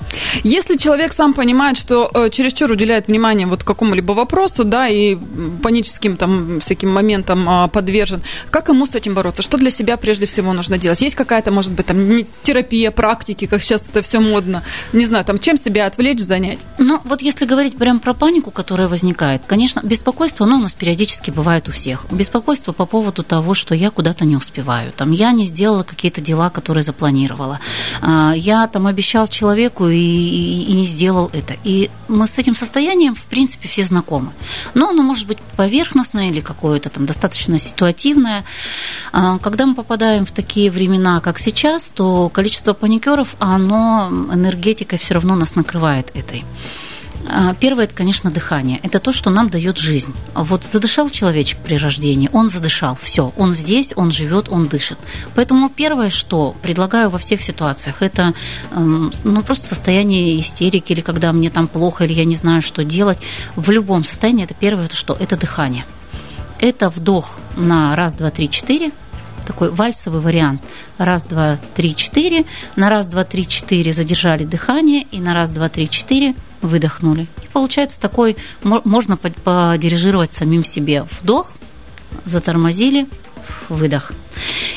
Если 0.45 0.77
человек 0.79 1.13
сам 1.13 1.35
понимает, 1.35 1.77
что 1.77 2.11
э, 2.15 2.31
чересчур 2.31 2.71
уделяет 2.71 3.09
внимание 3.09 3.47
вот 3.47 3.65
какому-либо 3.65 4.13
вопросу, 4.13 4.65
да, 4.65 4.89
и 4.89 5.17
паническим 5.63 6.17
там 6.17 6.61
всяким 6.61 6.91
моментам 6.91 7.47
э, 7.49 7.69
подвержен, 7.69 8.23
как 8.51 8.69
ему 8.69 8.87
с 8.87 8.95
этим 8.95 9.15
бороться? 9.15 9.43
Что 9.43 9.59
для 9.59 9.71
себя 9.71 9.99
прежде 9.99 10.25
всего 10.25 10.55
нужно 10.55 10.79
делать? 10.79 11.03
Есть 11.03 11.17
какая-то, 11.17 11.51
может 11.53 11.73
быть, 11.73 11.87
там 11.87 11.99
терапия, 12.43 12.91
практики, 12.91 13.47
как 13.47 13.61
сейчас 13.61 13.89
это 13.89 14.01
все 14.01 14.21
модно? 14.21 14.63
Не 14.95 15.05
знаю, 15.05 15.25
там 15.25 15.39
чем 15.39 15.59
себя 15.59 15.87
отвлечь, 15.87 16.21
занять? 16.21 16.61
Ну, 16.79 17.01
вот 17.05 17.21
если 17.21 17.45
говорить 17.45 17.77
прям 17.77 18.01
про 18.01 18.15
панику, 18.15 18.51
которая 18.51 18.89
возникает, 18.89 19.43
конечно, 19.47 19.81
беспокойство, 19.85 20.47
оно 20.47 20.57
у 20.57 20.61
нас 20.61 20.73
периодически 20.73 21.31
бывает 21.31 21.69
у 21.69 21.73
всех. 21.73 22.07
Беспокойство 22.11 22.73
по 22.73 22.87
поводу 22.87 23.23
того, 23.23 23.53
что 23.53 23.75
я 23.75 23.91
куда-то 23.91 24.25
не 24.25 24.37
успеваю, 24.37 24.93
там, 24.97 25.13
я 25.13 25.33
не 25.33 25.45
сделала 25.45 25.83
какие-то 25.83 26.23
дела, 26.23 26.49
которые 26.49 26.83
запланировала, 26.83 27.61
а, 28.01 28.33
я 28.35 28.67
там 28.69 28.87
обещал 29.27 29.29
человеку 29.29 29.89
и, 29.89 29.97
и, 29.97 30.71
и 30.71 30.73
не 30.73 30.87
сделал 30.87 31.31
это. 31.33 31.57
И 31.65 31.91
мы 32.09 32.27
с 32.27 32.39
этим 32.39 32.55
состоянием, 32.55 33.15
в 33.15 33.25
принципе, 33.25 33.69
все 33.69 33.85
знакомы. 33.85 34.33
Но 34.75 34.89
оно 34.89 35.03
может 35.03 35.27
быть 35.27 35.39
поверхностное 35.57 36.29
или 36.29 36.41
какое-то 36.41 36.89
там 36.89 37.07
достаточно 37.07 37.59
ситуативное. 37.59 38.45
А, 39.13 39.39
когда 39.39 39.67
мы 39.67 39.75
попадаем 39.75 40.25
в 40.25 40.31
такие 40.31 40.71
времена, 40.71 41.21
как 41.21 41.39
сейчас, 41.39 41.91
то 41.91 42.29
количество 42.29 42.75
паникеров, 42.75 43.37
оно 43.39 44.09
энергетикой 44.33 44.99
все 44.99 45.15
равно 45.15 45.37
нас 45.37 45.57
накрывает 45.57 46.11
этой. 46.15 46.45
А, 47.29 47.55
первое, 47.55 47.85
это, 47.85 47.95
конечно, 47.95 48.31
дыхание. 48.31 48.79
Это 48.83 49.01
то, 49.01 49.13
что 49.13 49.31
нам 49.31 49.49
дает 49.49 49.79
жизнь. 49.79 50.15
Вот 50.35 50.65
задышал 50.65 51.11
человечек 51.11 51.59
при 51.59 51.77
рождении, 51.77 52.31
он 52.33 52.49
задышал, 52.49 52.97
все, 53.01 53.33
он 53.37 53.53
здесь, 53.53 53.93
он 53.97 54.13
живет, 54.13 54.49
он 54.49 54.69
дышит. 54.69 54.99
Поэтому 55.35 55.69
первое, 55.69 56.11
что 56.11 56.55
предлагаю 56.63 57.11
во 57.11 57.19
всех 57.19 57.43
ситуациях, 57.43 58.03
это 58.03 58.33
эм, 58.73 59.13
ну, 59.25 59.43
просто 59.43 59.67
состояние 59.67 60.39
истерики, 60.41 60.93
или 60.93 61.01
когда 61.01 61.33
мне 61.33 61.51
там 61.51 61.67
плохо, 61.67 62.05
или 62.05 62.13
я 62.13 62.25
не 62.25 62.37
знаю, 62.37 62.63
что 62.63 62.85
делать. 62.85 63.19
В 63.57 63.71
любом 63.71 64.05
состоянии 64.05 64.45
это 64.45 64.55
первое, 64.55 64.85
это 64.85 64.97
что? 64.97 65.17
Это 65.19 65.37
дыхание. 65.37 65.85
Это 66.61 66.91
вдох 66.91 67.39
на 67.57 67.95
раз, 67.97 68.15
два, 68.15 68.31
три, 68.31 68.49
четыре, 68.49 68.93
такой 69.47 69.71
вальсовый 69.71 70.21
вариант. 70.21 70.63
Раз, 70.99 71.25
два, 71.25 71.59
три, 71.75 71.95
четыре. 71.95 72.45
На 72.77 72.89
раз, 72.89 73.07
два, 73.07 73.25
три, 73.25 73.47
четыре 73.47 73.93
задержали 73.93 74.45
дыхание. 74.45 75.07
И 75.13 75.21
на 75.21 75.35
раз, 75.35 75.51
два, 75.51 75.69
три, 75.69 75.89
четыре 75.89 76.35
выдохнули. 76.63 77.27
И 77.43 77.49
получается 77.53 78.01
такой, 78.01 78.37
можно 78.63 79.17
подирижировать 79.17 80.33
самим 80.33 80.65
себе. 80.65 81.05
Вдох, 81.21 81.53
затормозили, 82.25 83.07
выдох. 83.69 84.13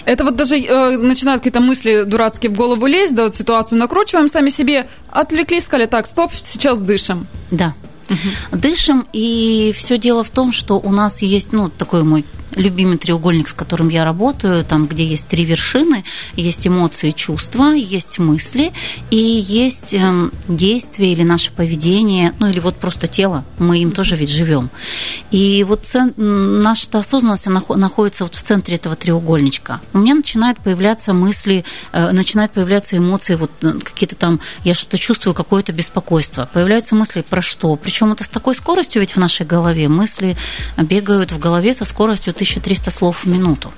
Это 0.06 0.24
вот 0.24 0.36
даже 0.36 0.58
э, 0.58 0.98
начинают 0.98 1.42
какие-то 1.42 1.60
мысли 1.60 2.04
дурацкие 2.04 2.52
в 2.52 2.56
голову 2.56 2.86
лезть, 2.86 3.14
да, 3.14 3.24
вот 3.24 3.36
ситуацию 3.36 3.78
накручиваем 3.80 4.28
сами 4.28 4.50
себе, 4.50 4.88
отвлеклись, 5.10 5.66
сказали, 5.66 5.86
так, 5.86 6.08
стоп, 6.08 6.32
сейчас 6.34 6.82
дышим. 6.82 7.28
Да. 7.52 7.74
Угу. 8.10 8.60
Дышим, 8.60 9.08
и 9.14 9.74
все 9.78 9.98
дело 9.98 10.24
в 10.24 10.30
том, 10.30 10.52
что 10.52 10.80
у 10.80 10.92
нас 10.92 11.22
есть, 11.22 11.52
ну, 11.52 11.70
такой 11.70 12.04
мой 12.04 12.26
любимый 12.56 12.98
треугольник, 12.98 13.48
с 13.48 13.54
которым 13.54 13.90
я 13.90 14.06
работаю, 14.06 14.64
там, 14.64 14.88
где 14.88 15.06
есть 15.06 15.28
три 15.28 15.44
вершины, 15.44 16.04
есть 16.36 16.68
эмоции, 16.68 17.12
чувства, 17.12 17.74
есть 17.74 18.20
мысли 18.20 18.72
и 19.12 19.18
есть 19.18 19.94
эм, 19.94 20.32
действия 20.48 21.12
или 21.14 21.24
наше 21.24 21.52
поведение, 21.52 22.34
ну 22.40 22.48
или 22.48 22.60
вот 22.60 22.76
просто 22.76 23.08
тело, 23.08 23.44
мы 23.58 23.80
им 23.80 23.92
тоже 23.92 24.16
ведь 24.16 24.30
живем. 24.30 24.70
И 25.32 25.64
вот 25.68 25.86
цен, 25.86 26.14
наша 26.18 26.88
осознанность 26.92 27.48
находится 27.48 28.24
вот 28.24 28.36
в 28.36 28.42
центре 28.42 28.76
этого 28.76 28.96
треугольничка. 28.96 29.82
У 29.94 30.00
меня 30.00 30.16
начинают 30.16 30.60
появляться 30.60 31.14
мысли, 31.14 31.66
э, 31.92 32.12
начинают 32.12 32.52
появляться 32.52 32.98
эмоции, 32.98 33.36
вот 33.36 33.52
э, 33.62 33.74
какие-то 33.84 34.16
там, 34.16 34.40
я 34.64 34.74
что-то 34.74 34.98
чувствую, 34.98 35.34
какое-то 35.34 35.72
беспокойство. 35.72 36.50
Появляются 36.52 36.96
мысли 36.96 37.22
про 37.22 37.42
что? 37.42 37.76
Причем 37.76 38.12
это 38.12 38.24
с 38.24 38.30
такой 38.30 38.56
скоростью 38.56 39.02
ведь 39.02 39.16
в 39.16 39.18
нашей 39.18 39.46
голове. 39.46 39.88
Мысли 39.88 40.38
бегают 40.78 41.32
в 41.32 41.40
голове 41.40 41.74
со 41.74 41.86
скоростью 41.86 42.34
1300 42.50 42.92
слов 42.92 43.26
в 43.26 43.28
минуту. 43.28 43.72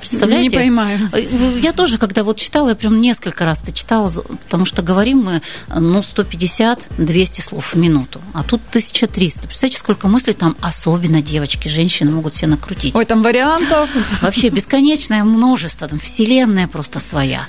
Представляете? 0.00 0.48
Не 0.48 0.56
поймаю. 0.56 1.10
Э, 1.12 1.20
я 1.60 1.72
тоже, 1.72 1.98
когда 1.98 2.24
вот 2.24 2.36
читала, 2.38 2.70
я 2.70 2.74
прям 2.74 3.00
несколько 3.00 3.44
раз 3.44 3.62
это 3.62 3.72
читала, 3.72 4.10
потому 4.10 4.64
что 4.64 4.82
говорим 4.82 5.18
мы, 5.18 5.42
ну, 5.68 6.00
150-200 6.00 7.42
слов 7.42 7.74
в 7.74 7.76
минуту, 7.76 8.20
а 8.34 8.42
тут 8.42 8.60
1300. 8.68 9.46
Представляете, 9.48 9.78
сколько 9.78 10.08
мыслей 10.08 10.34
там, 10.34 10.56
особенно 10.60 11.22
девочки, 11.22 11.68
женщины 11.68 12.10
могут 12.10 12.34
себе 12.34 12.48
накрутить. 12.48 12.94
Ой, 12.94 13.04
там 13.04 13.22
вариантов. 13.22 13.90
Вообще 14.22 14.48
бесконечное 14.48 15.24
множество, 15.24 15.88
там 15.88 15.98
вселенная 15.98 16.68
просто 16.68 17.00
своя. 17.00 17.46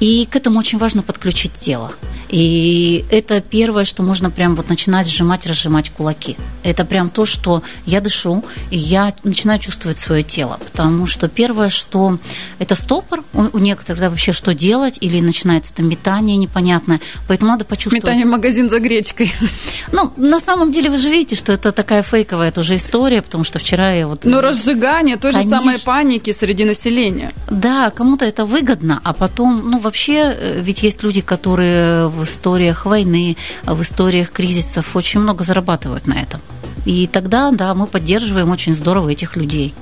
И 0.00 0.26
к 0.30 0.36
этому 0.36 0.58
очень 0.58 0.78
важно 0.78 1.02
подключить 1.02 1.52
тело. 1.58 1.92
И 2.28 3.04
это 3.10 3.40
первое, 3.40 3.84
что 3.84 4.02
можно 4.02 4.30
прям 4.30 4.56
вот 4.56 4.68
начинать 4.68 5.06
сжимать, 5.06 5.46
разжимать 5.46 5.90
кулаки. 5.90 6.36
Это 6.62 6.84
прям 6.84 7.10
то, 7.10 7.26
что 7.26 7.62
я 7.84 8.00
дышу, 8.00 8.42
и 8.70 8.76
я 8.78 9.12
начинаю 9.22 9.58
чувствовать 9.58 9.98
свое 9.98 10.22
тело. 10.22 10.58
Потому 10.72 11.06
что 11.06 11.28
первое, 11.28 11.68
что 11.68 11.91
это 12.58 12.74
стопор, 12.74 13.24
у 13.32 13.58
некоторых 13.58 14.00
да, 14.00 14.10
вообще 14.10 14.32
что 14.32 14.54
делать, 14.54 14.98
или 15.00 15.20
начинается 15.20 15.74
там 15.74 15.88
метание 15.88 16.36
непонятное. 16.36 17.00
Поэтому 17.28 17.50
надо 17.50 17.64
почувствовать... 17.64 18.04
Метание 18.04 18.26
в 18.26 18.30
магазин 18.30 18.70
за 18.70 18.80
гречкой. 18.80 19.32
Ну, 19.92 20.12
на 20.16 20.40
самом 20.40 20.72
деле 20.72 20.90
вы 20.90 20.96
же 20.96 21.10
видите, 21.10 21.36
что 21.36 21.52
это 21.52 21.72
такая 21.72 22.02
фейковая 22.02 22.50
тоже 22.50 22.76
история, 22.76 23.20
потому 23.20 23.44
что 23.44 23.58
вчера 23.58 23.92
я 23.92 24.06
вот... 24.06 24.24
Но 24.24 24.40
разжигание 24.40 25.16
той 25.16 25.32
Конечно. 25.32 25.50
же 25.50 25.62
самой 25.62 25.78
паники 25.78 26.32
среди 26.32 26.64
населения. 26.64 27.32
Да, 27.50 27.90
кому-то 27.90 28.24
это 28.24 28.46
выгодно, 28.46 29.00
а 29.04 29.12
потом, 29.12 29.70
ну, 29.70 29.78
вообще, 29.78 30.14
э, 30.14 30.60
ведь 30.60 30.82
есть 30.82 31.02
люди, 31.02 31.20
которые 31.20 32.08
в 32.08 32.24
историях 32.24 32.86
войны, 32.86 33.36
в 33.64 33.82
историях 33.82 34.30
кризисов 34.30 34.96
очень 34.96 35.20
много 35.20 35.44
зарабатывают 35.44 36.06
на 36.06 36.14
этом. 36.14 36.40
И 36.84 37.06
тогда, 37.06 37.50
да, 37.50 37.74
мы 37.74 37.86
поддерживаем 37.86 38.50
очень 38.50 38.74
здорово 38.74 39.10
этих 39.10 39.36
людей 39.36 39.74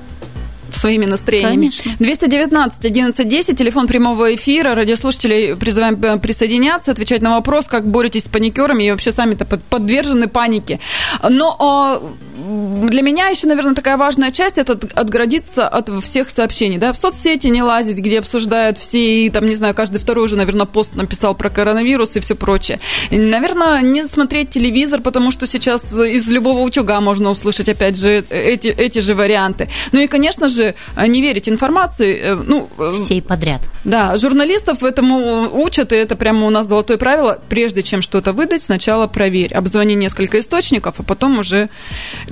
своими 0.77 1.07
настроениями. 1.07 1.71
Конечно. 1.71 1.93
219 1.99 2.85
11 2.85 3.29
10, 3.29 3.59
телефон 3.59 3.87
прямого 3.87 4.35
эфира. 4.35 4.75
Радиослушателей 4.75 5.57
призываем 5.57 6.03
э, 6.03 6.19
присоединяться, 6.19 6.91
отвечать 6.91 7.23
на 7.23 7.31
вопрос, 7.31 7.67
как 7.67 7.87
боретесь 7.87 8.25
с 8.25 8.29
паникерами 8.29 8.85
и 8.85 8.91
вообще 8.91 9.13
сами-то 9.13 9.45
подвержены 9.45 10.29
панике. 10.29 10.81
Но 11.29 11.57
а, 11.59 12.03
для 12.41 13.03
меня 13.03 13.29
еще, 13.29 13.47
наверное, 13.47 13.75
такая 13.75 13.97
важная 13.97 14.33
часть 14.33 14.59
это 14.59 14.79
отгородиться 14.95 15.69
от 15.69 15.91
всех 16.03 16.31
сообщений. 16.31 16.79
Да? 16.79 16.93
В 16.93 16.97
соцсети 16.97 17.49
не 17.49 17.63
лазить, 17.63 17.99
где 17.99 18.19
обсуждают 18.19 18.79
все, 18.79 19.27
и 19.27 19.31
там, 19.31 19.47
не 19.47 19.55
знаю, 19.55 19.75
каждый 19.75 19.99
второй 19.99 20.25
уже, 20.25 20.37
наверное, 20.37 20.67
пост 20.67 20.95
написал 20.95 21.35
про 21.35 21.51
коронавирус 21.51 22.17
и 22.17 22.21
все 22.21 22.35
прочее. 22.35 22.81
И, 23.11 23.19
наверное, 23.19 23.81
не 23.83 24.05
смотреть 24.07 24.51
телевизор, 24.51 25.01
потому 25.01 25.31
что 25.31 25.47
сейчас 25.47 25.93
из 25.93 26.29
любого 26.29 26.61
утюга 26.61 27.01
можно 27.01 27.31
услышать, 27.31 27.69
опять 27.69 27.97
же, 27.97 28.25
эти, 28.31 28.69
эти 28.69 29.01
же 29.01 29.15
варианты. 29.15 29.69
Ну 29.93 30.01
и, 30.01 30.07
конечно 30.07 30.49
же, 30.49 30.75
не 30.97 31.21
верить 31.21 31.49
информации. 31.49 32.19
Э, 32.21 32.35
ну, 32.35 32.69
э, 32.79 32.93
Всей 32.95 33.23
подряд. 33.23 33.61
Да, 33.85 34.17
журналистов 34.17 34.83
этому 34.83 35.49
учат, 35.53 35.93
и 35.93 35.97
это 35.97 36.17
прямо 36.17 36.47
у 36.47 36.51
нас 36.51 36.67
золотое 36.67 36.97
правило. 36.97 37.41
Прежде 37.49 37.83
чем 37.83 38.03
что-то 38.03 38.33
выдать, 38.33 38.63
сначала 38.63 39.07
проверь. 39.07 39.53
Обзвони 39.55 39.95
несколько 39.95 40.39
источников, 40.41 40.97
а 40.99 41.03
потом 41.03 41.39
уже 41.39 41.69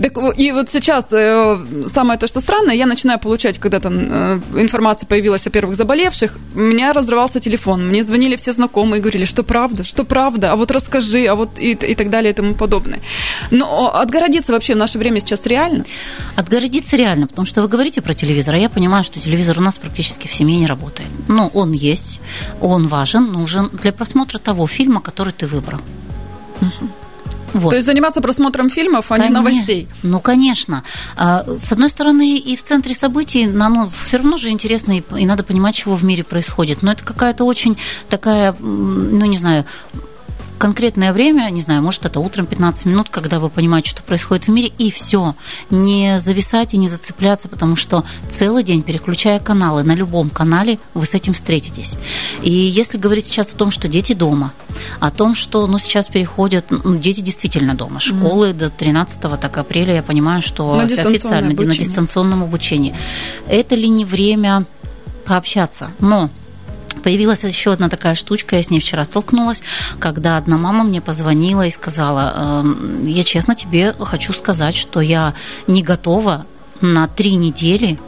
так, 0.03 0.17
и 0.37 0.53
вот 0.53 0.71
сейчас 0.71 1.09
э, 1.11 1.59
самое 1.89 2.19
то, 2.19 2.27
что 2.27 2.41
странное, 2.41 2.75
я 2.75 2.87
начинаю 2.87 3.19
получать, 3.19 3.59
когда 3.59 3.81
там 3.81 3.95
э, 3.99 4.41
информация 4.57 5.07
появилась 5.07 5.47
о 5.47 5.51
первых 5.51 5.77
заболевших, 5.77 6.39
у 6.55 6.61
меня 6.61 6.93
разрывался 6.93 7.41
телефон, 7.41 7.89
мне 7.89 8.05
звонили 8.05 8.37
все 8.37 8.53
знакомые 8.53 8.99
и 8.99 9.03
говорили, 9.03 9.25
что 9.25 9.43
правда, 9.43 9.85
что 9.85 10.05
правда, 10.05 10.53
а 10.53 10.57
вот 10.57 10.71
расскажи, 10.71 11.27
а 11.27 11.35
вот 11.35 11.59
и, 11.59 11.73
и 11.73 11.95
так 11.95 12.11
далее 12.11 12.33
и 12.33 12.35
тому 12.35 12.55
подобное. 12.55 13.01
Но 13.51 13.95
отгородиться 13.95 14.53
вообще 14.53 14.75
в 14.75 14.79
наше 14.79 14.99
время 14.99 15.21
сейчас 15.21 15.47
реально? 15.47 15.85
Отгородиться 16.37 16.97
реально, 16.97 17.27
потому 17.27 17.47
что 17.47 17.63
вы 17.63 17.69
говорите 17.69 18.01
про 18.01 18.15
телевизор, 18.15 18.55
а 18.55 18.59
я 18.59 18.69
понимаю, 18.69 19.05
что 19.05 19.21
телевизор 19.21 19.59
у 19.59 19.63
нас 19.63 19.79
практически 19.79 20.29
в 20.29 20.35
семье 20.35 20.59
не 20.59 20.67
работает. 20.67 21.09
Но 21.27 21.49
он 21.49 21.73
есть, 21.73 22.21
он 22.61 22.87
важен, 22.87 23.33
нужен 23.33 23.69
для 23.73 23.93
просмотра 23.93 24.39
того 24.39 24.67
фильма, 24.67 25.01
который 25.01 25.33
ты 25.33 25.47
выбрал. 25.47 25.81
Угу. 26.61 26.89
Вот. 27.55 27.71
То 27.71 27.77
есть 27.77 27.87
заниматься 27.87 28.21
просмотром 28.21 28.71
фильмов, 28.71 29.07
а 29.11 29.17
Конечно. 29.17 29.29
не 29.29 29.35
новостей. 29.35 29.89
Ну, 30.03 30.21
конечно. 30.21 30.83
А, 31.17 31.45
с 31.59 31.73
одной 31.73 31.89
стороны, 31.91 32.39
и 32.39 32.57
в 32.57 32.63
центре 32.63 32.95
событий, 32.95 33.45
оно 33.45 33.91
все 34.07 34.19
равно 34.19 34.37
же 34.37 34.51
интересно, 34.51 34.99
и 34.99 35.27
надо 35.27 35.43
понимать, 35.45 35.75
чего 35.75 35.97
в 35.97 36.05
мире 36.05 36.25
происходит. 36.25 36.83
Но 36.83 36.93
это 36.93 37.05
какая-то 37.05 37.45
очень 37.45 37.77
такая, 38.09 38.55
ну, 38.61 39.25
не 39.27 39.39
знаю, 39.39 39.65
конкретное 40.59 41.13
время, 41.13 41.49
не 41.51 41.61
знаю, 41.61 41.83
может, 41.83 42.05
это 42.05 42.21
утром 42.21 42.47
15 42.47 42.87
минут, 42.87 43.09
когда 43.09 43.39
вы 43.39 43.49
понимаете, 43.49 43.91
что 43.91 44.03
происходит 44.03 44.47
в 44.47 44.51
мире, 44.51 44.73
и 44.77 44.91
все. 44.91 45.35
Не 45.71 46.19
зависать 46.19 46.75
и 46.75 46.77
не 46.77 46.89
зацепляться, 46.89 47.49
потому 47.49 47.77
что 47.77 48.05
целый 48.31 48.63
день, 48.63 48.83
переключая 48.83 49.39
каналы, 49.39 49.85
на 49.85 49.95
любом 49.95 50.31
канале 50.31 50.79
вы 50.95 51.07
с 51.07 51.15
этим 51.15 51.33
встретитесь. 51.33 51.95
И 52.43 52.51
если 52.51 52.99
говорить 52.99 53.27
сейчас 53.27 53.53
о 53.53 53.57
том, 53.57 53.71
что 53.71 53.89
дети 53.89 54.13
дома, 54.13 54.53
о 55.01 55.11
том, 55.11 55.35
что 55.35 55.67
ну, 55.67 55.79
сейчас 55.79 56.09
переходят, 56.09 56.67
ну, 56.71 56.97
дети 56.97 57.21
действительно 57.21 57.75
дома, 57.75 58.01
школы 58.01 58.51
mm. 58.51 58.55
до 58.55 58.71
13 58.71 59.21
так 59.41 59.59
апреля, 59.59 59.95
я 59.95 60.03
понимаю, 60.03 60.43
что 60.43 60.77
на 60.77 60.85
официально 60.85 61.51
обучение. 61.51 61.67
на 61.67 61.75
дистанционном 61.75 62.43
обучении. 62.43 62.95
Это 63.49 63.75
ли 63.75 63.89
не 63.89 64.05
время 64.05 64.67
пообщаться? 65.25 65.91
Но 66.01 66.31
Появилась 67.03 67.45
еще 67.45 67.73
одна 67.73 67.89
такая 67.89 68.15
штучка, 68.15 68.57
я 68.57 68.63
с 68.63 68.71
ней 68.71 68.81
вчера 68.81 69.05
столкнулась, 69.05 69.63
когда 69.99 70.37
одна 70.37 70.59
мама 70.59 70.85
мне 70.85 71.01
позвонила 71.01 71.65
и 71.67 71.71
сказала, 71.71 72.63
«Эм, 72.65 73.05
я 73.05 73.23
честно 73.23 73.55
тебе 73.55 73.93
хочу 73.93 74.33
сказать, 74.33 74.75
что 74.75 75.01
я 75.01 75.35
не 75.67 75.83
готова 75.83 76.45
на 76.81 77.07
три 77.07 77.37
недели 77.37 77.99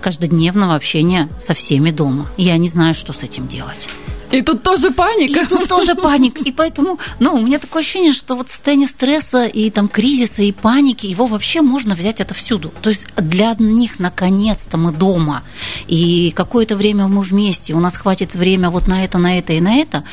каждодневного 0.00 0.74
общения 0.74 1.28
со 1.38 1.54
всеми 1.54 1.90
дома. 1.90 2.26
Я 2.36 2.56
не 2.58 2.68
знаю, 2.68 2.94
что 2.94 3.12
с 3.12 3.22
этим 3.22 3.48
делать. 3.48 3.88
И 4.30 4.42
тут 4.42 4.62
тоже 4.62 4.90
паника. 4.90 5.40
И 5.40 5.46
тут 5.46 5.68
тоже 5.68 5.94
паника. 5.94 6.42
И 6.42 6.52
поэтому, 6.52 6.98
ну, 7.18 7.34
у 7.34 7.42
меня 7.42 7.58
такое 7.58 7.82
ощущение, 7.82 8.12
что 8.12 8.34
вот 8.34 8.50
состояние 8.50 8.88
стресса 8.88 9.46
и 9.46 9.70
там 9.70 9.88
кризиса 9.88 10.42
и 10.42 10.52
паники, 10.52 11.06
его 11.06 11.26
вообще 11.26 11.62
можно 11.62 11.94
взять 11.94 12.20
это 12.20 12.34
всюду. 12.34 12.72
То 12.82 12.90
есть 12.90 13.06
для 13.16 13.54
них 13.58 13.98
наконец-то 13.98 14.76
мы 14.76 14.92
дома, 14.92 15.42
и 15.86 16.32
какое-то 16.34 16.76
время 16.76 17.08
мы 17.08 17.22
вместе, 17.22 17.74
у 17.74 17.80
нас 17.80 17.96
хватит 17.96 18.34
время 18.34 18.70
вот 18.70 18.88
на 18.88 19.04
это, 19.04 19.18
на 19.18 19.38
это 19.38 19.52
и 19.52 19.60
на 19.60 19.76
это. 19.76 20.04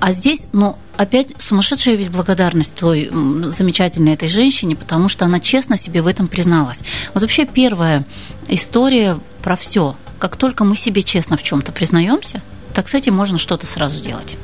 А 0.00 0.12
здесь, 0.12 0.46
ну, 0.52 0.76
опять 0.96 1.28
сумасшедшая 1.38 1.96
ведь 1.96 2.10
благодарность 2.10 2.74
той 2.74 3.10
замечательной 3.46 4.14
этой 4.14 4.28
женщине, 4.28 4.76
потому 4.76 5.08
что 5.08 5.24
она 5.24 5.40
честно 5.40 5.76
себе 5.76 6.02
в 6.02 6.06
этом 6.06 6.28
призналась. 6.28 6.80
Вот 7.14 7.22
вообще 7.22 7.46
первая 7.46 8.04
история 8.48 9.18
про 9.42 9.56
все. 9.56 9.96
Как 10.18 10.36
только 10.36 10.64
мы 10.64 10.76
себе 10.76 11.02
честно 11.02 11.36
в 11.36 11.42
чем-то 11.42 11.72
признаемся, 11.72 12.42
так 12.74 12.88
с 12.88 12.94
этим 12.94 13.14
можно 13.14 13.38
что-то 13.38 13.66
сразу 13.66 13.98
делать. 13.98 14.36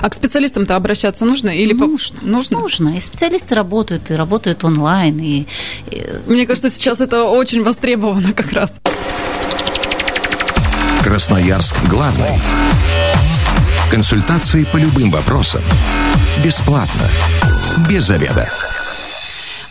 А 0.00 0.08
к 0.08 0.14
специалистам-то 0.14 0.76
обращаться 0.76 1.24
нужно 1.24 1.50
или 1.50 1.72
нужно? 1.72 2.18
По... 2.18 2.26
Нужно. 2.26 2.58
Нужно. 2.58 2.96
И 2.96 3.00
специалисты 3.00 3.54
работают, 3.54 4.10
и 4.10 4.14
работают 4.14 4.64
онлайн. 4.64 5.18
И... 5.18 5.46
Мне 6.26 6.46
кажется, 6.46 6.70
сейчас 6.70 7.00
это 7.00 7.24
очень 7.24 7.62
востребовано 7.62 8.32
как 8.32 8.52
раз. 8.52 8.74
Красноярск 11.02 11.74
главный. 11.88 12.40
Консультации 13.90 14.64
по 14.64 14.76
любым 14.76 15.10
вопросам. 15.10 15.62
Бесплатно. 16.42 17.08
Без 17.88 18.04
заведа. 18.04 18.48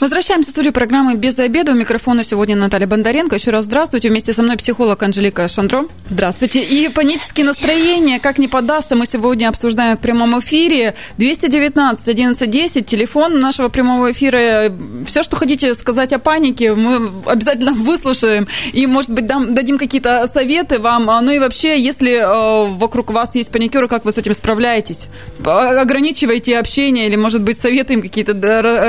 Возвращаемся 0.02 0.50
в 0.50 0.54
студию 0.54 0.74
программы 0.74 1.14
«Без 1.14 1.38
обеда». 1.38 1.74
У 1.74 1.76
микрофона 1.76 2.24
сегодня 2.24 2.56
Наталья 2.56 2.88
Бондаренко. 2.88 3.36
Еще 3.36 3.52
раз 3.52 3.66
здравствуйте. 3.66 4.10
Вместе 4.10 4.34
со 4.34 4.42
мной 4.42 4.58
психолог 4.58 5.04
Анжелика 5.04 5.48
Шандро. 5.48 5.84
Здравствуйте. 6.10 6.64
И 6.64 6.90
панические 6.90 7.46
настроения, 7.46 8.20
как 8.20 8.40
не 8.40 8.48
подастся, 8.48 8.96
мы 8.96 9.06
сегодня 9.06 9.48
обсуждаем 9.48 9.98
в 9.98 10.00
прямом 10.00 10.40
эфире. 10.40 10.96
219 11.20 12.02
1110 12.02 12.84
телефон 12.84 13.40
нашего 13.40 13.70
прямого 13.70 14.12
эфира. 14.12 14.76
Все, 15.06 15.22
что 15.22 15.36
хотите 15.36 15.76
сказать 15.76 16.14
о 16.14 16.18
панике, 16.18 16.74
мы 16.74 17.12
обязательно 17.28 17.72
выслушаем. 17.76 18.48
И, 18.74 18.88
может 18.88 19.12
быть, 19.12 19.28
дам, 19.28 19.54
дадим 19.54 19.78
какие-то 19.78 20.28
советы 20.34 20.80
вам. 20.80 21.06
Ну 21.06 21.32
и 21.32 21.38
вообще, 21.38 21.80
если 21.80 22.14
э, 22.14 22.76
вокруг 22.76 23.12
вас 23.12 23.36
есть 23.36 23.52
паникеры, 23.52 23.88
как 23.88 24.04
вы 24.04 24.12
с 24.12 24.18
этим 24.18 24.34
справляетесь? 24.34 25.10
Ограничивайте 25.46 26.58
общение 26.58 27.06
или, 27.06 27.18
может 27.18 27.44
быть, 27.44 27.60
советы 27.60 27.94
им 27.94 28.02
какие-то 28.02 28.34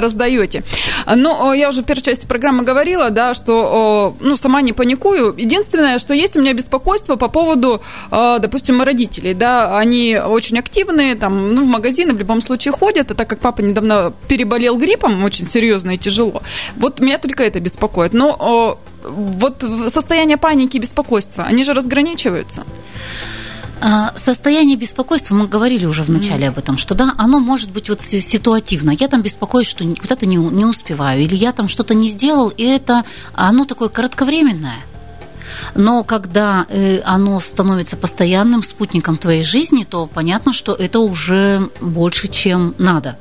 раздаете. 0.01 0.65
Но 1.07 1.55
я 1.55 1.69
уже 1.69 1.83
в 1.83 1.85
первой 1.85 2.03
части 2.03 2.27
программы 2.27 2.65
говорила, 2.65 3.11
да, 3.11 3.35
что 3.35 4.17
ну, 4.21 4.37
сама 4.37 4.63
не 4.63 4.73
паникую. 4.73 5.35
Единственное, 5.37 5.99
что 5.99 6.15
есть 6.15 6.37
у 6.37 6.41
меня 6.41 6.53
беспокойство 6.53 7.17
по 7.17 7.29
поводу, 7.29 7.83
допустим, 8.11 8.83
родителей. 8.83 9.35
Да, 9.35 9.79
они 9.79 10.17
очень 10.17 10.59
активные, 10.59 11.15
там, 11.15 11.55
ну, 11.55 11.65
в 11.65 11.67
магазины 11.67 12.13
в 12.13 12.19
любом 12.19 12.43
случае 12.43 12.73
ходят, 12.73 13.11
а 13.11 13.15
так 13.15 13.29
как 13.29 13.41
папа 13.41 13.61
недавно 13.61 14.13
переболел 14.29 14.77
гриппом 14.77 15.25
очень 15.25 15.49
серьезно 15.49 15.93
и 15.93 15.99
тяжело, 15.99 16.43
вот 16.77 17.01
меня 17.01 17.19
только 17.19 17.45
это 17.45 17.61
беспокоит. 17.61 18.13
Но 18.13 18.79
вот 19.05 19.65
состояние 19.89 20.37
паники 20.37 20.77
и 20.77 20.81
беспокойства, 20.81 21.45
они 21.45 21.65
же 21.65 21.75
разграничиваются. 21.75 22.65
А, 23.85 24.13
состояние 24.17 24.77
беспокойства, 24.77 25.35
мы 25.35 25.49
говорили 25.49 25.87
уже 25.87 26.05
в 26.05 26.09
начале 26.09 26.47
mm. 26.47 26.49
об 26.51 26.59
этом, 26.59 26.79
что 26.79 26.95
да, 26.95 27.15
оно 27.19 27.41
может 27.41 27.73
быть 27.73 27.89
вот 27.89 28.01
ситуативно. 28.01 28.93
Я 28.93 29.09
там 29.09 29.23
беспокоюсь, 29.23 29.67
что 29.67 29.85
куда-то 29.85 30.25
не, 30.25 30.37
не 30.37 30.65
успеваю, 30.65 31.23
или 31.23 31.35
я 31.35 31.51
там 31.51 31.67
что-то 31.67 31.93
не 31.93 32.07
сделал, 32.07 32.49
и 32.51 32.63
это 32.63 33.05
оно 33.33 33.65
такое 33.65 33.89
кратковременное. 33.89 34.79
Но 35.75 36.05
когда 36.05 36.65
э, 36.69 37.01
оно 37.01 37.41
становится 37.41 37.97
постоянным 37.97 38.63
спутником 38.63 39.17
твоей 39.17 39.43
жизни, 39.43 39.83
то 39.83 40.07
понятно, 40.07 40.53
что 40.53 40.75
это 40.75 41.01
уже 41.01 41.69
больше, 41.81 42.29
чем 42.29 42.77
надо. 42.79 43.17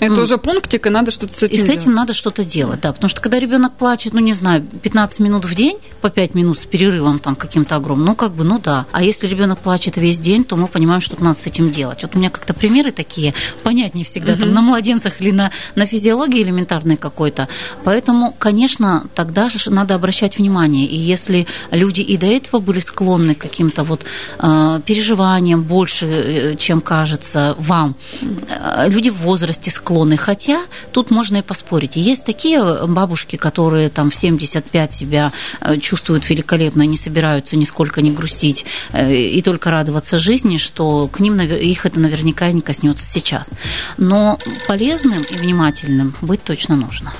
Это 0.00 0.14
mm. 0.14 0.22
уже 0.22 0.38
пунктик, 0.38 0.86
и 0.86 0.90
надо 0.90 1.10
что-то 1.10 1.36
с 1.36 1.42
этим 1.42 1.56
И 1.56 1.58
с 1.58 1.68
этим 1.68 1.82
делать. 1.82 1.96
надо 1.96 2.14
что-то 2.14 2.44
делать, 2.44 2.80
да. 2.80 2.92
Потому 2.92 3.08
что 3.08 3.20
когда 3.20 3.38
ребенок 3.38 3.72
плачет, 3.72 4.12
ну, 4.14 4.20
не 4.20 4.32
знаю, 4.32 4.62
15 4.62 5.20
минут 5.20 5.44
в 5.44 5.54
день, 5.54 5.78
по 6.00 6.10
5 6.10 6.34
минут 6.34 6.58
с 6.58 6.64
перерывом 6.64 7.18
там 7.18 7.34
каким-то 7.34 7.76
огромным, 7.76 8.06
ну, 8.06 8.14
как 8.14 8.32
бы, 8.32 8.44
ну, 8.44 8.58
да. 8.58 8.86
А 8.92 9.02
если 9.02 9.26
ребенок 9.26 9.58
плачет 9.58 9.96
весь 9.96 10.18
день, 10.18 10.44
то 10.44 10.56
мы 10.56 10.66
понимаем, 10.66 11.00
что 11.00 11.22
надо 11.22 11.38
с 11.38 11.46
этим 11.46 11.70
делать. 11.70 12.02
Вот 12.02 12.14
у 12.14 12.18
меня 12.18 12.30
как-то 12.30 12.54
примеры 12.54 12.90
такие, 12.90 13.34
понятнее 13.62 14.04
всегда, 14.04 14.32
mm-hmm. 14.32 14.40
там, 14.40 14.54
на 14.54 14.62
младенцах 14.62 15.20
или 15.20 15.30
на, 15.30 15.52
на 15.74 15.86
физиологии 15.86 16.42
элементарной 16.42 16.96
какой-то. 16.96 17.48
Поэтому, 17.84 18.34
конечно, 18.38 19.04
тогда 19.14 19.48
же 19.48 19.70
надо 19.70 19.94
обращать 19.94 20.38
внимание. 20.38 20.86
И 20.86 20.96
если 20.96 21.46
люди 21.70 22.00
и 22.00 22.16
до 22.16 22.26
этого 22.26 22.60
были 22.60 22.78
склонны 22.80 23.34
к 23.34 23.38
каким-то 23.38 23.84
вот 23.84 24.04
э, 24.38 24.80
переживаниям 24.86 25.62
больше, 25.62 26.06
э, 26.06 26.56
чем 26.56 26.80
кажется 26.80 27.54
вам, 27.58 27.94
э, 28.22 28.88
люди 28.88 29.10
в 29.10 29.16
возрасте, 29.16 29.49
возрасте 29.50 29.70
склонны. 29.70 30.16
Хотя 30.16 30.62
тут 30.92 31.10
можно 31.10 31.38
и 31.38 31.42
поспорить. 31.42 31.96
Есть 31.96 32.24
такие 32.24 32.86
бабушки, 32.86 33.36
которые 33.36 33.88
там 33.88 34.10
в 34.10 34.14
75 34.14 34.92
себя 34.92 35.32
э, 35.60 35.78
чувствуют 35.78 36.28
великолепно, 36.30 36.82
не 36.82 36.96
собираются 36.96 37.56
нисколько 37.56 38.00
не 38.00 38.12
грустить 38.12 38.64
э, 38.92 39.12
и 39.12 39.42
только 39.42 39.70
радоваться 39.70 40.18
жизни, 40.18 40.56
что 40.56 41.08
к 41.08 41.20
ним 41.20 41.40
их 41.40 41.86
это 41.86 41.98
наверняка 41.98 42.52
не 42.52 42.60
коснется 42.60 43.04
сейчас. 43.04 43.50
Но 43.98 44.38
полезным 44.68 45.22
и 45.22 45.34
внимательным 45.34 46.14
быть 46.20 46.44
точно 46.44 46.76
нужно. 46.76 47.12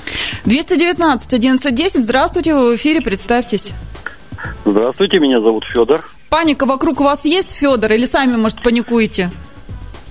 219 0.45 1.27
1110. 1.27 2.03
Здравствуйте, 2.03 2.55
вы 2.55 2.73
в 2.73 2.75
эфире, 2.77 3.01
представьтесь. 3.01 3.71
Здравствуйте, 4.65 5.19
меня 5.19 5.41
зовут 5.41 5.65
Федор. 5.65 6.09
Паника 6.29 6.65
вокруг 6.65 7.01
вас 7.01 7.25
есть, 7.25 7.51
Федор, 7.51 7.91
или 7.91 8.05
сами, 8.05 8.37
может, 8.37 8.63
паникуете? 8.63 9.31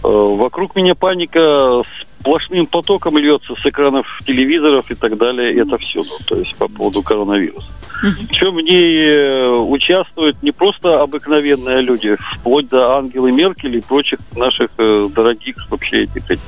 Э, 0.03 0.09
вокруг 0.09 0.77
меня 0.77 0.95
паника 0.95 1.83
сплошным 2.21 2.67
потоком 2.67 3.19
льется 3.19 3.55
с 3.55 3.67
экранов 3.67 4.07
телевизоров 4.27 4.91
и 4.91 4.95
так 4.95 5.17
далее. 5.17 5.57
Это 5.57 5.79
все, 5.79 6.03
ну, 6.03 6.19
то 6.27 6.37
есть 6.37 6.57
по 6.57 6.69
поводу 6.69 7.03
коронавируса. 7.03 7.67
Причем 8.29 8.55
в 8.55 8.61
ней 8.61 8.87
э, 8.87 9.49
участвуют 9.51 10.43
не 10.43 10.53
просто 10.53 11.01
обыкновенные 11.01 11.83
люди, 11.83 12.17
вплоть 12.37 12.69
до 12.69 12.97
Ангелы 12.97 13.31
Меркель 13.31 13.77
и 13.77 13.81
прочих 13.83 14.19
наших 14.35 14.71
э, 14.79 15.09
дорогих 15.15 15.57
вообще 15.71 16.05
этих. 16.05 16.39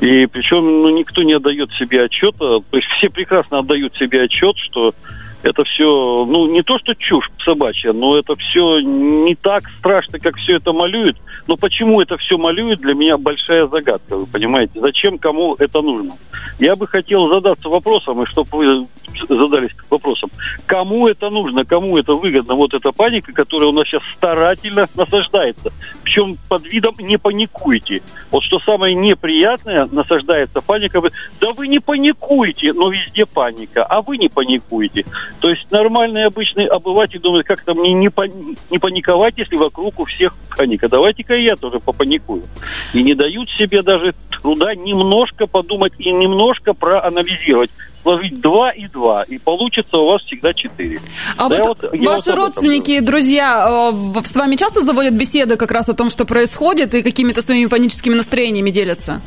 И 0.00 0.26
причем 0.26 0.64
ну, 0.64 0.90
никто 0.96 1.22
не 1.24 1.32
отдает 1.32 1.70
себе 1.72 2.04
отчета, 2.04 2.60
то 2.70 2.76
есть 2.76 2.86
все 2.96 3.10
прекрасно 3.10 3.58
отдают 3.58 3.94
себе 3.96 4.22
отчет, 4.22 4.56
что 4.56 4.94
это 5.42 5.64
все, 5.64 5.84
ну, 6.24 6.48
не 6.50 6.62
то, 6.62 6.78
что 6.78 6.94
чушь 6.94 7.30
собачья, 7.44 7.92
но 7.92 8.18
это 8.18 8.34
все 8.36 8.80
не 8.80 9.34
так 9.34 9.64
страшно, 9.78 10.18
как 10.18 10.36
все 10.36 10.56
это 10.56 10.72
малюют. 10.72 11.16
Но 11.46 11.56
почему 11.56 12.00
это 12.00 12.16
все 12.16 12.36
малюют, 12.36 12.80
для 12.80 12.94
меня 12.94 13.16
большая 13.16 13.66
загадка, 13.66 14.16
вы 14.16 14.26
понимаете? 14.26 14.80
Зачем 14.80 15.18
кому 15.18 15.54
это 15.58 15.80
нужно? 15.80 16.12
Я 16.58 16.76
бы 16.76 16.86
хотел 16.86 17.28
задаться 17.28 17.68
вопросом, 17.68 18.22
и 18.22 18.26
чтобы 18.26 18.48
вы 18.52 18.86
задались 19.28 19.72
вопросом, 19.90 20.30
кому 20.66 21.06
это 21.06 21.30
нужно, 21.30 21.64
кому 21.64 21.96
это 21.98 22.14
выгодно, 22.14 22.54
вот 22.54 22.74
эта 22.74 22.92
паника, 22.92 23.32
которая 23.32 23.70
у 23.70 23.72
нас 23.72 23.86
сейчас 23.86 24.02
старательно 24.16 24.88
насаждается. 24.94 25.72
Причем 26.02 26.36
под 26.48 26.64
видом 26.66 26.94
не 26.98 27.16
паникуйте. 27.16 28.02
Вот 28.30 28.42
что 28.42 28.58
самое 28.60 28.94
неприятное, 28.94 29.88
насаждается 29.90 30.60
паника. 30.60 31.00
Да 31.40 31.52
вы 31.52 31.68
не 31.68 31.78
паникуете, 31.78 32.72
но 32.72 32.90
везде 32.90 33.24
паника, 33.24 33.84
а 33.84 34.02
вы 34.02 34.18
не 34.18 34.28
паникуете. 34.28 35.04
То 35.40 35.50
есть 35.50 35.70
нормальный 35.70 36.26
обычный 36.26 36.66
обыватель 36.66 37.20
думает, 37.20 37.46
как 37.46 37.62
то 37.62 37.74
мне 37.74 37.92
не, 37.92 38.10
не 38.70 38.78
паниковать, 38.78 39.34
если 39.36 39.56
вокруг 39.56 40.00
у 40.00 40.04
всех 40.04 40.34
паника. 40.56 40.88
Давайте-ка 40.88 41.34
я 41.34 41.56
тоже 41.56 41.80
попаникую. 41.80 42.42
И 42.92 43.02
не 43.02 43.14
дают 43.14 43.48
себе 43.50 43.82
даже 43.82 44.14
труда 44.30 44.74
немножко 44.74 45.46
подумать 45.46 45.92
и 45.98 46.10
немножко 46.10 46.74
проанализировать 46.74 47.70
сложить 48.02 48.40
2 48.40 48.70
и 48.70 48.86
2, 48.86 49.22
и 49.24 49.38
получится 49.38 49.96
у 49.98 50.06
вас 50.06 50.22
всегда 50.22 50.54
4. 50.54 51.00
А 51.36 51.48
да 51.48 51.56
вот, 51.62 51.82
вот 51.82 51.92
ваши 51.92 52.30
вот 52.30 52.36
родственники 52.36 52.92
и 52.92 53.00
друзья 53.00 53.90
э, 53.92 54.22
с 54.24 54.34
вами 54.34 54.56
часто 54.56 54.80
заводят 54.82 55.14
беседы 55.14 55.56
как 55.56 55.70
раз 55.70 55.88
о 55.88 55.94
том, 55.94 56.08
что 56.08 56.24
происходит, 56.24 56.94
и 56.94 57.02
какими-то 57.02 57.42
своими 57.42 57.66
паническими 57.66 58.14
настроениями 58.14 58.70
делятся? 58.70 59.20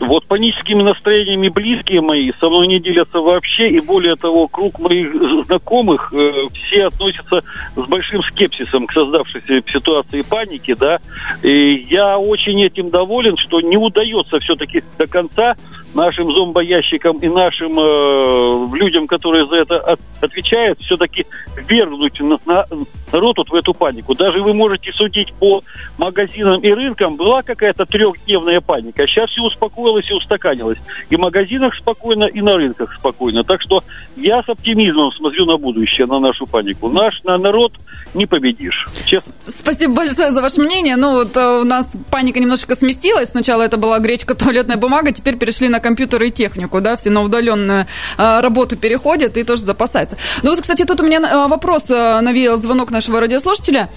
Вот 0.00 0.26
паническими 0.26 0.82
настроениями 0.82 1.48
близкие 1.48 2.00
мои 2.00 2.30
со 2.38 2.48
мной 2.48 2.68
не 2.68 2.80
делятся 2.80 3.18
вообще, 3.18 3.68
и 3.68 3.80
более 3.80 4.14
того, 4.16 4.46
круг 4.46 4.78
моих 4.78 5.12
знакомых 5.44 6.12
э, 6.12 6.46
все 6.54 6.86
относятся 6.86 7.42
с 7.74 7.86
большим 7.88 8.22
скепсисом 8.22 8.86
к 8.86 8.92
создавшейся 8.92 9.62
ситуации 9.66 10.22
паники, 10.22 10.74
да, 10.74 10.98
и 11.42 11.86
я 11.90 12.18
очень 12.18 12.62
этим 12.62 12.90
доволен, 12.90 13.36
что 13.36 13.60
не 13.60 13.76
удается 13.76 14.38
все-таки 14.38 14.82
до 14.98 15.06
конца 15.06 15.56
нашим 15.94 16.30
зомбоящикам 16.32 17.18
и 17.18 17.28
нашим 17.28 17.78
э, 17.78 18.76
людям, 18.76 19.06
которые 19.06 19.46
за 19.46 19.56
это 19.56 19.78
от, 19.78 20.00
отвечают, 20.20 20.78
все-таки 20.80 21.24
вергнуть 21.68 22.20
на, 22.20 22.38
на, 22.46 22.66
народ 23.12 23.38
вот 23.38 23.50
в 23.50 23.54
эту 23.54 23.74
панику. 23.74 24.14
Даже 24.14 24.42
вы 24.42 24.54
можете 24.54 24.92
судить 24.92 25.32
по 25.34 25.62
магазинам 25.96 26.60
и 26.60 26.68
рынкам, 26.68 27.16
была 27.16 27.42
какая-то 27.42 27.86
трехдневная 27.86 28.60
паника. 28.60 29.06
Сейчас 29.06 29.30
все 29.30 29.42
успокоилось 29.42 30.08
и 30.10 30.14
устаканилось. 30.14 30.78
И 31.10 31.16
в 31.16 31.20
магазинах 31.20 31.74
спокойно, 31.74 32.24
и 32.24 32.40
на 32.40 32.56
рынках 32.56 32.94
спокойно. 32.94 33.44
Так 33.44 33.60
что 33.62 33.82
я 34.16 34.42
с 34.42 34.48
оптимизмом 34.48 35.12
смотрю 35.12 35.46
на 35.46 35.56
будущее, 35.56 36.06
на 36.06 36.18
нашу 36.18 36.46
панику. 36.46 36.88
Наш 36.88 37.22
на 37.24 37.38
народ 37.38 37.72
не 38.14 38.26
победишь. 38.26 38.88
Честно. 39.06 39.34
Спасибо 39.46 39.94
большое 39.94 40.30
за 40.30 40.42
ваше 40.42 40.60
мнение. 40.60 40.96
Ну 40.96 41.14
вот 41.14 41.36
э, 41.36 41.60
у 41.60 41.64
нас 41.64 41.96
паника 42.10 42.40
немножечко 42.40 42.74
сместилась. 42.74 43.28
Сначала 43.28 43.62
это 43.62 43.76
была 43.76 43.98
гречка, 43.98 44.34
туалетная 44.38 44.76
бумага, 44.76 45.12
теперь 45.12 45.36
перешли 45.36 45.68
на 45.68 45.80
компьютер 45.88 46.22
и 46.22 46.30
технику, 46.30 46.80
да, 46.80 46.96
все 46.96 47.10
на 47.10 47.22
удаленную 47.22 47.86
э, 48.18 48.40
работу 48.40 48.76
переходят 48.76 49.36
и 49.36 49.42
тоже 49.44 49.62
запасаются. 49.62 50.16
Ну 50.42 50.50
вот, 50.50 50.60
кстати, 50.60 50.84
тут 50.84 51.00
у 51.00 51.04
меня 51.04 51.18
э, 51.18 51.48
вопрос 51.48 51.88
навеял 51.88 52.58
звонок 52.58 52.90
нашего 52.90 53.20
радиослушателя. 53.20 53.88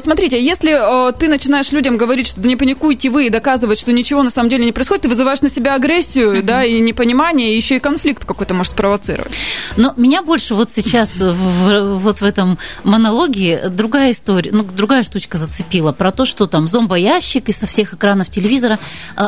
Смотрите, 0.00 0.36
если 0.52 0.70
ты 1.18 1.28
начинаешь 1.28 1.70
людям 1.72 1.96
говорить, 1.96 2.26
что 2.26 2.40
не 2.40 2.56
паникуйте 2.56 3.10
вы 3.10 3.26
и 3.26 3.30
доказывать, 3.30 3.78
что 3.78 3.92
ничего 3.92 4.22
на 4.22 4.30
самом 4.30 4.48
деле 4.48 4.64
не 4.64 4.72
происходит, 4.72 5.02
ты 5.02 5.08
вызываешь 5.08 5.42
на 5.42 5.48
себя 5.48 5.74
агрессию, 5.74 6.34
mm-hmm. 6.34 6.42
да, 6.42 6.64
и 6.64 6.80
непонимание, 6.80 7.52
и 7.52 7.56
еще 7.56 7.76
и 7.76 7.78
конфликт 7.78 8.24
какой-то 8.24 8.54
можешь 8.54 8.72
спровоцировать. 8.72 9.32
Но 9.76 9.94
меня 9.96 10.22
больше 10.22 10.54
вот 10.54 10.70
сейчас 10.74 11.10
в, 11.16 11.98
вот 11.98 12.20
в 12.20 12.24
этом 12.24 12.58
монологе 12.84 13.68
другая 13.70 14.12
история, 14.12 14.50
ну, 14.52 14.62
другая 14.62 15.02
штучка 15.02 15.38
зацепила 15.38 15.92
про 15.92 16.10
то, 16.10 16.24
что 16.24 16.46
там 16.46 16.66
зомбоящик 16.66 17.48
и 17.48 17.52
со 17.52 17.66
всех 17.66 17.94
экранов 17.94 18.28
телевизора, 18.30 18.78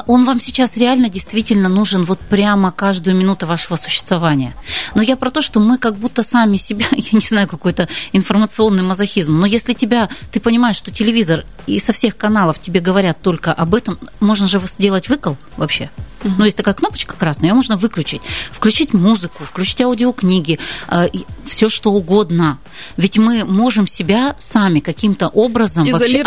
он 0.06 0.24
вам 0.24 0.40
сейчас 0.40 0.76
реально 0.76 1.08
действительно 1.08 1.68
нужен 1.68 1.81
вот 2.04 2.20
прямо 2.20 2.72
каждую 2.72 3.16
минуту 3.16 3.46
вашего 3.46 3.76
существования. 3.76 4.54
Но 4.94 5.02
я 5.02 5.16
про 5.16 5.30
то, 5.30 5.42
что 5.42 5.60
мы 5.60 5.78
как 5.78 5.96
будто 5.96 6.22
сами 6.22 6.56
себя, 6.56 6.86
я 6.92 7.08
не 7.12 7.20
знаю, 7.20 7.48
какой-то 7.48 7.88
информационный 8.12 8.82
мазохизм, 8.82 9.38
но 9.38 9.46
если 9.46 9.72
тебя, 9.72 10.08
ты 10.30 10.40
понимаешь, 10.40 10.76
что 10.76 10.90
телевизор 10.90 11.44
и 11.66 11.78
со 11.78 11.92
всех 11.92 12.16
каналов 12.16 12.60
тебе 12.60 12.80
говорят 12.80 13.20
только 13.20 13.52
об 13.52 13.74
этом, 13.74 13.98
можно 14.20 14.46
же 14.48 14.60
сделать 14.66 15.08
выкол 15.08 15.36
вообще. 15.56 15.90
Угу. 16.24 16.34
Ну, 16.38 16.44
есть 16.44 16.56
такая 16.56 16.74
кнопочка 16.74 17.16
красная, 17.16 17.50
ее 17.50 17.54
можно 17.54 17.76
выключить. 17.76 18.22
Включить 18.50 18.92
музыку, 18.92 19.44
включить 19.44 19.80
аудиокниги, 19.80 20.58
э, 20.88 21.08
все 21.44 21.68
что 21.68 21.92
угодно. 21.92 22.58
Ведь 22.96 23.18
мы 23.18 23.44
можем 23.44 23.86
себя 23.86 24.36
сами 24.38 24.80
каким-то 24.80 25.28
образом 25.28 25.84
вообще 25.84 26.22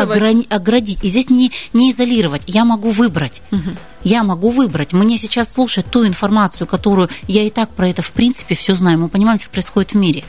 оградить. 0.50 1.04
И 1.04 1.10
здесь 1.10 1.30
не, 1.30 1.52
не 1.74 1.92
изолировать. 1.92 2.44
Я 2.48 2.66
могу 2.66 2.90
выбрать. 2.90 3.42
Угу. 3.52 3.72
Я 4.04 4.24
могу 4.24 4.50
выбрать. 4.50 4.94
Мне 4.94 5.18
сейчас 5.18 5.52
слушать 5.52 5.86
ту 5.90 6.06
информацию, 6.06 6.68
которую 6.68 7.10
я 7.28 7.44
и 7.44 7.50
так 7.50 7.70
про 7.70 7.90
это 7.90 8.02
в 8.02 8.12
принципе 8.12 8.56
все 8.56 8.76
знаю. 8.76 9.00
Мы 9.00 9.10
понимаем, 9.10 9.40
что 9.40 9.50
происходит 9.50 9.94
в 9.94 9.96
мире. 9.96 10.24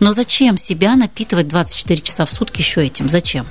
Но 0.00 0.12
зачем 0.12 0.56
себя 0.56 0.96
напитывать 0.96 1.48
24 1.48 2.00
часа 2.00 2.26
в 2.26 2.32
сутки 2.32 2.60
еще 2.60 2.84
этим? 2.84 3.08
Зачем? 3.08 3.46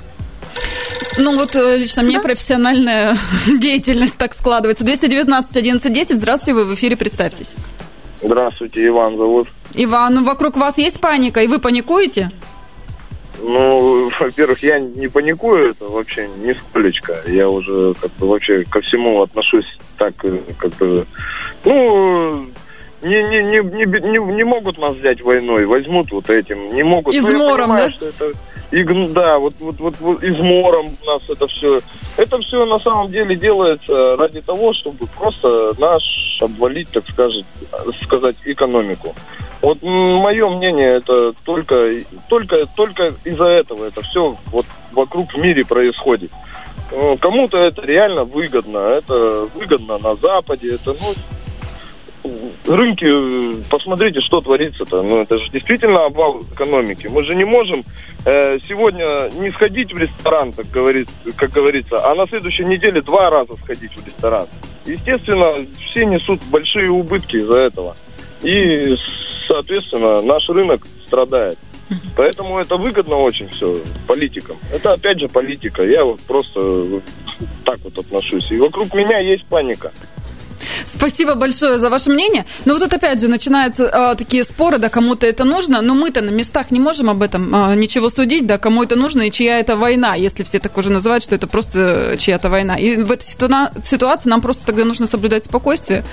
Ну 1.16 1.36
вот 1.36 1.54
э, 1.54 1.76
лично 1.78 2.02
мне 2.02 2.16
да? 2.16 2.22
профессиональная 2.22 3.16
деятельность 3.58 4.16
так 4.16 4.34
складывается. 4.34 4.84
219 4.84 5.56
11 5.56 5.92
10. 5.92 6.18
Здравствуйте, 6.18 6.54
вы 6.54 6.64
в 6.66 6.74
эфире, 6.74 6.96
представьтесь. 6.96 7.54
Здравствуйте, 8.22 8.86
Иван 8.86 9.16
зовут. 9.16 9.48
Иван, 9.74 10.14
ну 10.14 10.24
вокруг 10.24 10.56
вас 10.56 10.78
есть 10.78 11.00
паника, 11.00 11.40
и 11.40 11.46
вы 11.46 11.58
паникуете? 11.58 12.30
Ну, 13.40 14.10
во-первых, 14.18 14.62
я 14.62 14.78
не 14.78 15.08
паникую, 15.08 15.70
это 15.70 15.86
вообще 15.86 16.28
нисколечко. 16.38 17.16
Я 17.26 17.48
уже 17.48 17.94
как 18.00 18.10
бы 18.12 18.28
вообще 18.28 18.64
ко 18.64 18.80
всему 18.80 19.22
отношусь 19.22 19.66
так, 19.98 20.14
э, 20.24 20.38
как 20.56 20.72
бы, 20.72 21.06
ну, 21.64 22.46
не, 23.02 23.22
не, 23.22 23.42
не, 23.42 23.58
не, 23.58 23.84
не, 23.84 24.34
не 24.34 24.44
могут 24.44 24.78
нас 24.78 24.94
взять 24.94 25.20
войной, 25.20 25.66
возьмут 25.66 26.10
вот 26.10 26.30
этим, 26.30 26.70
не 26.74 26.82
могут. 26.82 27.14
Измором, 27.14 27.70
ну, 27.70 27.76
да? 27.76 27.90
Что 27.90 28.06
это, 28.06 28.32
и, 28.70 28.82
да, 29.12 29.38
вот, 29.38 29.54
вот, 29.60 29.78
вот, 29.78 29.94
вот 30.00 30.22
измором 30.22 30.96
у 31.02 31.06
нас 31.06 31.22
это 31.28 31.46
все. 31.46 31.80
Это 32.16 32.38
все 32.38 32.64
на 32.66 32.78
самом 32.78 33.10
деле 33.10 33.36
делается 33.36 34.16
ради 34.16 34.40
того, 34.40 34.72
чтобы 34.72 35.06
просто 35.06 35.74
наш 35.78 36.02
обвалить, 36.40 36.90
так 36.90 37.08
сказать, 37.08 37.44
сказать 38.02 38.36
экономику. 38.44 39.14
Вот 39.62 39.78
мое 39.82 40.48
мнение, 40.50 40.96
это 40.96 41.32
только, 41.44 41.94
только, 42.28 42.66
только 42.76 43.14
из-за 43.24 43.46
этого 43.46 43.86
это 43.86 44.02
все 44.02 44.36
вот 44.52 44.66
вокруг 44.92 45.32
в 45.32 45.38
мире 45.38 45.64
происходит. 45.64 46.30
Кому-то 47.20 47.58
это 47.58 47.80
реально 47.82 48.24
выгодно, 48.24 48.78
это 48.78 49.48
выгодно 49.54 49.98
на 49.98 50.14
Западе, 50.16 50.74
это, 50.74 50.92
ну, 50.92 51.14
рынки, 52.66 53.62
посмотрите, 53.70 54.20
что 54.20 54.40
творится-то. 54.40 55.02
Ну, 55.02 55.22
это 55.22 55.38
же 55.38 55.50
действительно 55.50 56.04
обвал 56.04 56.42
экономики. 56.52 57.06
Мы 57.06 57.24
же 57.24 57.34
не 57.34 57.44
можем 57.44 57.84
э, 58.24 58.58
сегодня 58.66 59.30
не 59.38 59.50
сходить 59.50 59.92
в 59.92 59.98
ресторан, 59.98 60.52
как, 60.52 60.70
говорит, 60.70 61.08
как 61.36 61.50
говорится, 61.50 62.04
а 62.04 62.14
на 62.14 62.26
следующей 62.26 62.64
неделе 62.64 63.02
два 63.02 63.30
раза 63.30 63.54
сходить 63.56 63.92
в 63.92 64.06
ресторан. 64.06 64.46
Естественно, 64.86 65.52
все 65.78 66.04
несут 66.04 66.40
большие 66.50 66.90
убытки 66.90 67.36
из-за 67.36 67.58
этого. 67.58 67.96
И 68.42 68.96
соответственно, 69.46 70.20
наш 70.22 70.48
рынок 70.48 70.86
страдает. 71.06 71.58
Поэтому 72.16 72.58
это 72.58 72.76
выгодно 72.76 73.16
очень 73.16 73.48
все 73.48 73.76
политикам. 74.06 74.56
Это 74.72 74.92
опять 74.92 75.20
же 75.20 75.28
политика. 75.28 75.82
Я 75.84 76.04
вот 76.04 76.20
просто 76.20 77.00
так 77.64 77.78
вот 77.84 77.98
отношусь. 77.98 78.50
И 78.50 78.56
вокруг 78.58 78.94
меня 78.94 79.18
есть 79.18 79.44
паника. 79.46 79.92
Спасибо 80.94 81.34
большое 81.34 81.78
за 81.78 81.90
ваше 81.90 82.10
мнение. 82.10 82.46
Но 82.64 82.74
вот 82.74 82.82
тут 82.82 82.94
опять 82.94 83.20
же 83.20 83.28
начинаются 83.28 83.84
э, 83.84 84.14
такие 84.16 84.44
споры, 84.44 84.78
да, 84.78 84.88
кому-то 84.88 85.26
это 85.26 85.44
нужно, 85.44 85.82
но 85.82 85.94
мы-то 85.94 86.22
на 86.22 86.30
местах 86.30 86.70
не 86.70 86.78
можем 86.78 87.10
об 87.10 87.22
этом 87.22 87.52
э, 87.52 87.74
ничего 87.74 88.08
судить, 88.10 88.46
да, 88.46 88.58
кому 88.58 88.84
это 88.84 88.94
нужно 88.94 89.22
и 89.22 89.30
чья 89.30 89.58
это 89.58 89.76
война, 89.76 90.14
если 90.14 90.44
все 90.44 90.60
так 90.60 90.76
уже 90.78 90.90
называют, 90.90 91.24
что 91.24 91.34
это 91.34 91.48
просто 91.48 92.16
чья-то 92.18 92.48
война. 92.48 92.76
И 92.76 92.96
в 92.96 93.10
этой 93.10 93.24
ситуации 93.24 94.28
нам 94.28 94.40
просто 94.40 94.64
тогда 94.64 94.84
нужно 94.84 95.06
соблюдать 95.06 95.44
спокойствие 95.44 96.04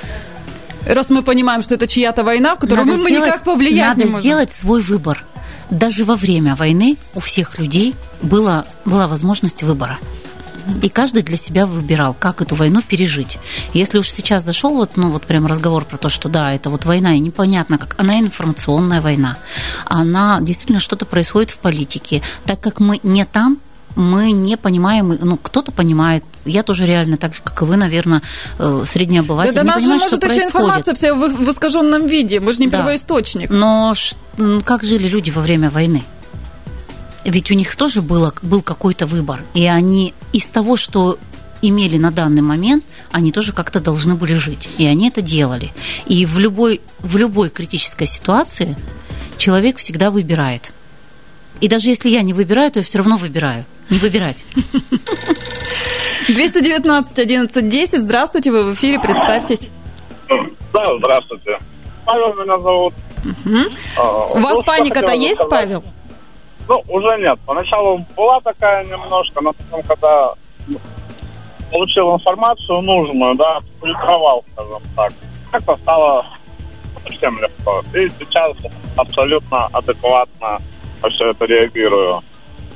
раз 0.86 1.12
мы 1.12 1.22
понимаем, 1.22 1.62
что 1.62 1.76
это 1.76 1.88
чья-то 1.88 2.24
война, 2.24 2.56
в 2.56 2.60
которую 2.60 2.88
надо 2.88 2.98
мы, 2.98 3.10
сделать, 3.10 3.28
никак 3.28 3.44
повлиять 3.44 3.89
надо 3.89 4.00
не 4.00 4.06
можем. 4.06 4.13
Надо 4.13 4.24
сделать 4.24 4.54
свой 4.54 4.82
выбор. 4.82 5.26
Даже 5.70 6.06
во 6.06 6.15
время 6.15 6.56
войны 6.56 6.98
у 7.13 7.20
всех 7.20 7.60
людей 7.60 7.94
была, 8.22 8.65
была 8.84 9.08
возможность 9.08 9.63
выбора. 9.63 10.00
И 10.82 10.89
каждый 10.89 11.24
для 11.24 11.38
себя 11.38 11.65
выбирал, 11.65 12.15
как 12.17 12.41
эту 12.41 12.56
войну 12.56 12.82
пережить. 12.82 13.38
Если 13.74 13.97
уж 13.97 14.10
сейчас 14.10 14.43
зашел 14.43 14.76
вот, 14.76 14.97
ну, 14.97 15.10
вот 15.10 15.24
прям 15.24 15.47
разговор 15.47 15.86
про 15.86 15.97
то, 15.97 16.10
что 16.10 16.30
да, 16.30 16.54
это 16.54 16.69
вот 16.69 16.86
война, 16.86 17.15
и 17.15 17.19
непонятно 17.19 17.78
как, 17.78 17.95
она 17.97 18.19
информационная 18.19 19.02
война. 19.02 19.38
Она 19.86 20.39
действительно 20.41 20.80
что-то 20.80 21.06
происходит 21.06 21.52
в 21.52 21.58
политике. 21.58 22.21
Так 22.45 22.60
как 22.60 22.80
мы 22.80 23.00
не 23.04 23.26
там, 23.26 23.60
мы 23.95 24.32
не 24.32 24.58
понимаем, 24.58 25.17
ну, 25.21 25.38
кто-то 25.38 25.71
понимает, 25.71 26.24
я 26.45 26.63
тоже 26.63 26.86
реально 26.86 27.17
так 27.17 27.34
же, 27.34 27.41
как 27.43 27.62
и 27.62 27.65
вы, 27.65 27.76
наверное, 27.78 28.21
э, 28.58 28.84
средний 28.86 29.19
обыватель. 29.19 29.54
Да, 29.54 29.63
да 29.63 29.74
нас 29.74 29.82
же 29.82 29.89
может 29.89 30.24
еще 30.24 30.45
информация 30.45 30.93
вся 30.93 31.13
в, 31.13 31.19
в 31.19 31.50
искаженном 31.50 32.08
виде, 32.08 32.39
мы 32.39 32.54
же 32.54 32.60
не 32.60 32.67
да. 32.67 32.80
первоисточник. 32.80 33.50
Но 33.50 33.93
как 34.65 34.84
жили 34.84 35.08
люди 35.08 35.30
во 35.30 35.41
время 35.41 35.69
войны? 35.69 36.04
Ведь 37.23 37.51
у 37.51 37.53
них 37.53 37.75
тоже 37.75 38.01
было, 38.01 38.34
был 38.41 38.62
какой-то 38.62 39.05
выбор, 39.05 39.43
и 39.53 39.65
они 39.65 40.13
из 40.34 40.47
того, 40.47 40.77
что 40.77 41.17
имели 41.62 41.97
на 41.97 42.12
данный 42.12 42.41
момент, 42.41 42.84
они 43.12 43.31
тоже 43.31 43.53
как-то 43.53 43.79
должны 43.79 44.15
были 44.15 44.34
жить. 44.34 44.67
И 44.79 44.86
они 44.86 45.10
это 45.10 45.21
делали. 45.21 45.71
И 46.07 46.25
в 46.25 46.39
любой, 46.39 46.81
в 46.99 47.17
любой 47.17 47.49
критической 47.49 48.07
ситуации 48.07 48.75
человек 49.38 49.77
всегда 49.77 50.10
выбирает. 50.10 50.73
И 51.60 51.67
даже 51.67 51.89
если 51.89 52.10
я 52.10 52.23
не 52.23 52.34
выбираю, 52.34 52.71
то 52.71 52.79
я 52.79 52.86
все 52.86 52.97
равно 52.97 53.17
выбираю 53.17 53.65
не 53.91 53.97
выбирать. 53.97 54.45
219 56.27 57.19
11 57.19 57.69
10. 57.69 58.01
Здравствуйте, 58.01 58.51
вы 58.51 58.71
в 58.71 58.73
эфире, 58.73 58.99
представьтесь. 58.99 59.69
Да, 60.73 60.86
здравствуйте. 60.97 61.60
Павел 62.05 62.34
меня 62.34 62.57
зовут. 62.60 62.93
Угу. 63.23 63.57
А, 63.97 64.25
У 64.27 64.39
вас 64.39 64.63
паника-то 64.65 65.12
есть, 65.12 65.36
сказать? 65.36 65.49
Павел? 65.49 65.84
Ну, 66.71 66.81
уже 66.88 67.17
нет. 67.17 67.38
Поначалу 67.45 68.05
была 68.15 68.39
такая 68.39 68.86
немножко, 68.86 69.41
но 69.41 69.51
потом, 69.51 69.84
когда 69.84 70.34
получил 71.69 72.15
информацию 72.15 72.79
нужную, 72.81 73.36
да, 73.36 73.60
фильтровал, 73.81 74.45
скажем 74.53 74.81
так, 74.95 75.12
как-то 75.51 75.75
стало 75.75 76.25
совсем 77.03 77.38
легко. 77.41 77.84
И 77.93 78.10
сейчас 78.17 78.55
абсолютно 78.95 79.65
адекватно 79.73 80.62
на 81.03 81.10
все 81.10 81.31
это 81.31 81.43
реагирую. 81.43 82.21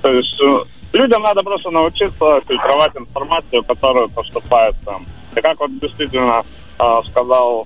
То 0.02 0.12
есть 0.12 0.42
э, 0.42 0.58
Людям 0.92 1.24
надо 1.24 1.42
просто 1.42 1.70
научиться 1.70 2.42
фильтровать 2.50 2.98
информацию, 2.98 3.64
которая 3.64 4.10
поступает 4.10 4.76
там. 4.84 5.06
И 5.38 5.40
как 5.40 5.58
вот 5.62 5.80
действительно 5.80 6.44
э, 6.80 7.02
сказал 7.08 7.66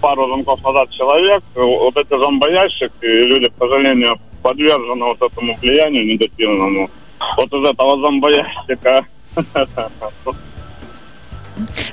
пару 0.00 0.26
звонков 0.26 0.60
назад 0.64 0.90
человек, 0.90 1.44
вот 1.54 1.96
эти 1.96 2.18
зомбоящики, 2.18 3.04
и 3.04 3.26
люди, 3.26 3.48
к 3.48 3.58
сожалению, 3.58 4.18
подвержены 4.42 5.04
вот 5.06 5.22
этому 5.22 5.56
влиянию 5.56 6.06
негативному. 6.06 6.90
Вот 7.36 7.52
из 7.52 7.70
этого 7.70 8.00
зомбоящика 8.00 9.06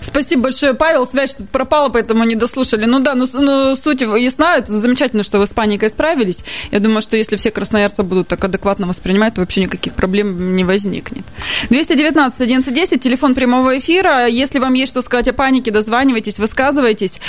Спасибо 0.01 0.43
большое, 0.43 0.73
Павел. 0.73 1.07
Связь 1.07 1.35
тут 1.35 1.49
пропала, 1.49 1.89
поэтому 1.89 2.23
не 2.25 2.35
дослушали. 2.35 2.85
Ну 2.85 2.99
да, 2.99 3.15
ну, 3.15 3.25
ну 3.33 3.75
суть 3.75 4.01
ясна. 4.01 4.57
Это 4.57 4.77
замечательно, 4.79 5.23
что 5.23 5.39
вы 5.39 5.47
с 5.47 5.53
паникой 5.53 5.89
справились. 5.89 6.39
Я 6.71 6.79
думаю, 6.79 7.01
что 7.01 7.15
если 7.15 7.37
все 7.37 7.51
красноярцы 7.51 8.03
будут 8.03 8.27
так 8.27 8.43
адекватно 8.43 8.87
воспринимать, 8.87 9.35
то 9.35 9.41
вообще 9.41 9.61
никаких 9.61 9.93
проблем 9.93 10.55
не 10.55 10.63
возникнет. 10.63 11.23
219 11.69 12.41
1110, 12.41 13.01
телефон 13.01 13.35
прямого 13.35 13.77
эфира. 13.77 14.27
Если 14.27 14.59
вам 14.59 14.73
есть 14.73 14.91
что 14.91 15.01
сказать 15.01 15.29
о 15.29 15.33
панике, 15.33 15.71
дозванивайтесь, 15.71 16.37
высказывайтесь. 16.39 17.19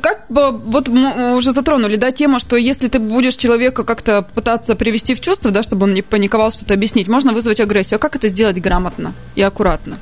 Как 0.00 0.24
вот 0.28 0.88
мы 0.88 1.36
уже 1.36 1.52
затронули, 1.52 1.96
да, 1.96 2.10
тему, 2.10 2.38
что 2.38 2.56
если 2.56 2.88
ты 2.88 2.98
будешь 2.98 3.36
человека 3.36 3.84
как-то 3.84 4.22
пытаться 4.22 4.74
привести 4.74 5.14
в 5.14 5.20
чувство, 5.20 5.50
да, 5.50 5.62
чтобы 5.62 5.84
он 5.84 5.94
не 5.94 6.02
паниковал, 6.02 6.50
что-то 6.52 6.74
объяснить, 6.74 7.08
можно 7.08 7.32
вызвать 7.32 7.60
агрессию. 7.60 7.96
А 7.96 7.98
как 7.98 8.16
это 8.16 8.28
сделать 8.28 8.60
грамотно 8.60 9.12
и 9.34 9.42
аккуратно? 9.42 9.98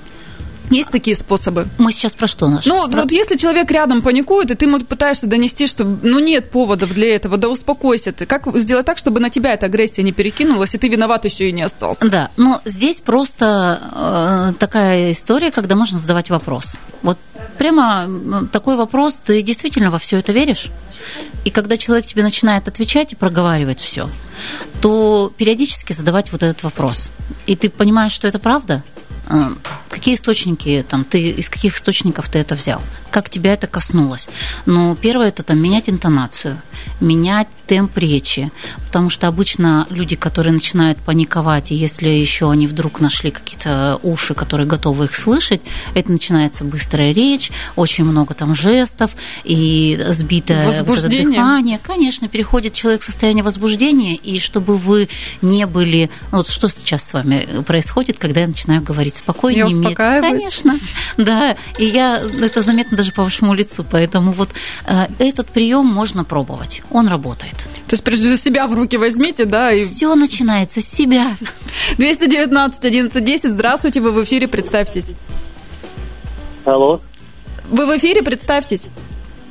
Есть 0.71 0.91
такие 0.91 1.17
способы? 1.17 1.69
Мы 1.79 1.93
сейчас 1.93 2.15
про 2.15 2.27
что 2.27 2.49
наш? 2.49 2.67
Ну, 2.67 2.89
про... 2.89 3.03
вот 3.03 3.13
если 3.13 3.37
человек 3.37 3.71
рядом 3.71 4.03
паникует, 4.03 4.51
и 4.51 4.55
ты 4.55 4.67
ему 4.67 4.81
пытаешься 4.81 5.27
донести, 5.27 5.67
что 5.67 5.85
ну 5.85 6.19
нет 6.19 6.51
поводов 6.51 6.93
для 6.93 7.15
этого, 7.15 7.37
да 7.37 7.49
успокойся 7.49 8.13
ты. 8.13 8.27
Как 8.27 8.47
сделать 8.59 8.85
так, 8.85 8.99
чтобы 8.99 9.21
на 9.21 9.31
тебя 9.31 9.53
эта 9.53 9.67
агрессия 9.67 10.03
не 10.03 10.13
перекинулась, 10.13 10.75
и 10.75 10.79
ты 10.79 10.89
виноват 10.89 11.25
еще 11.25 11.49
и 11.49 11.53
не 11.53 11.63
остался? 11.63 12.09
Да, 12.09 12.31
но 12.37 12.61
здесь 12.65 13.01
просто 13.01 14.53
э, 14.53 14.59
такая 14.59 15.13
история, 15.13 15.51
когда 15.51 15.77
можно 15.77 15.99
задавать 15.99 16.31
вопрос. 16.31 16.77
Вот 17.03 17.19
прямо 17.59 18.49
такой 18.53 18.77
вопрос, 18.77 19.21
ты 19.25 19.42
действительно 19.42 19.90
во 19.90 19.99
все 19.99 20.19
это 20.19 20.33
веришь? 20.33 20.69
И 21.45 21.51
когда 21.51 21.77
человек 21.77 22.07
тебе 22.07 22.23
начинает 22.23 22.66
отвечать 22.69 23.12
и 23.12 23.16
проговаривать 23.16 23.81
все, 23.81 24.11
то 24.81 25.33
периодически 25.37 25.92
задавать 25.92 26.33
вот 26.33 26.42
этот 26.42 26.62
вопрос. 26.62 27.11
И 27.47 27.55
ты 27.55 27.71
понимаешь, 27.71 28.12
что 28.12 28.27
это 28.27 28.38
правда? 28.38 28.83
Э, 29.29 29.51
какие 29.88 30.14
источники, 30.14 30.85
там, 30.88 31.05
ты, 31.05 31.31
из 31.31 31.49
каких 31.49 31.77
источников 31.77 32.29
ты 32.29 32.38
это 32.38 32.55
взял, 32.55 32.81
как 33.11 33.29
тебя 33.29 33.55
это 33.55 33.66
коснулось. 33.66 34.29
Но 34.66 34.95
первое 34.95 35.29
это 35.29 35.42
там 35.42 35.59
менять 35.59 35.88
интонацию, 35.88 36.61
менять 37.01 37.49
темп 37.67 37.99
речи, 37.99 38.51
потому 38.87 39.11
что 39.11 39.29
обычно 39.29 39.87
люди, 39.91 40.17
которые 40.17 40.53
начинают 40.53 40.99
паниковать, 40.99 41.73
и 41.73 41.75
если 41.75 42.09
еще 42.09 42.51
они 42.51 42.67
вдруг 42.67 43.01
нашли 43.01 43.31
какие-то 43.31 43.99
уши, 44.03 44.35
которые 44.35 44.67
готовы 44.67 45.05
их 45.05 45.17
слышать, 45.17 45.61
это 45.95 46.11
начинается 46.11 46.65
быстрая 46.65 47.13
речь, 47.13 47.51
очень 47.75 48.05
много 48.05 48.35
там 48.35 48.55
жестов 48.55 49.17
и 49.45 49.99
сбитое 50.11 50.65
возбуждение. 50.65 51.27
Вот 51.27 51.35
дыхание. 51.35 51.81
Конечно, 51.83 52.29
переходит 52.29 52.73
человек 52.73 53.03
в 53.03 53.05
состояние 53.05 53.43
возбуждения, 53.43 54.17
и 54.17 54.39
чтобы 54.39 54.77
вы 54.77 55.09
не 55.43 55.67
были... 55.67 56.11
Вот 56.31 56.49
что 56.49 56.69
сейчас 56.69 57.09
с 57.09 57.13
вами 57.13 57.63
происходит, 57.67 58.19
когда 58.19 58.43
я 58.43 58.49
начинаю 58.49 58.83
говорить 58.83 59.17
спокойнее? 59.17 59.61
Я 59.61 59.67
успокаиваюсь. 59.67 60.43
Конечно, 60.43 60.79
да. 61.17 61.57
И 61.79 61.85
я, 61.85 62.21
это 62.41 62.63
заметно 62.63 62.97
даже 62.97 63.13
по 63.13 63.25
вашему 63.25 63.55
лицу, 63.55 63.85
поэтому 63.89 64.33
вот 64.33 64.51
э, 64.87 65.07
этот 65.19 65.49
прием 65.49 65.87
можно 65.87 66.25
пробовать, 66.25 66.83
он 66.91 67.09
работает. 67.09 67.56
То 67.87 67.95
есть 67.95 68.03
прежде 68.03 68.25
всего 68.25 68.37
себя 68.37 68.66
в 68.66 68.75
руки 68.75 68.97
возьмите, 68.97 69.45
да? 69.45 69.73
И... 69.73 69.85
Все 69.85 70.14
начинается 70.14 70.81
с 70.81 70.85
себя. 70.85 71.37
219 71.99 72.85
11 72.85 73.25
10. 73.25 73.51
Здравствуйте, 73.53 74.01
вы 74.01 74.12
в 74.12 74.25
эфире, 74.25 74.49
представьтесь. 74.49 75.07
Алло. 76.64 77.01
Вы 77.71 77.87
в 77.87 77.97
эфире, 77.97 78.23
представьтесь. 78.23 78.87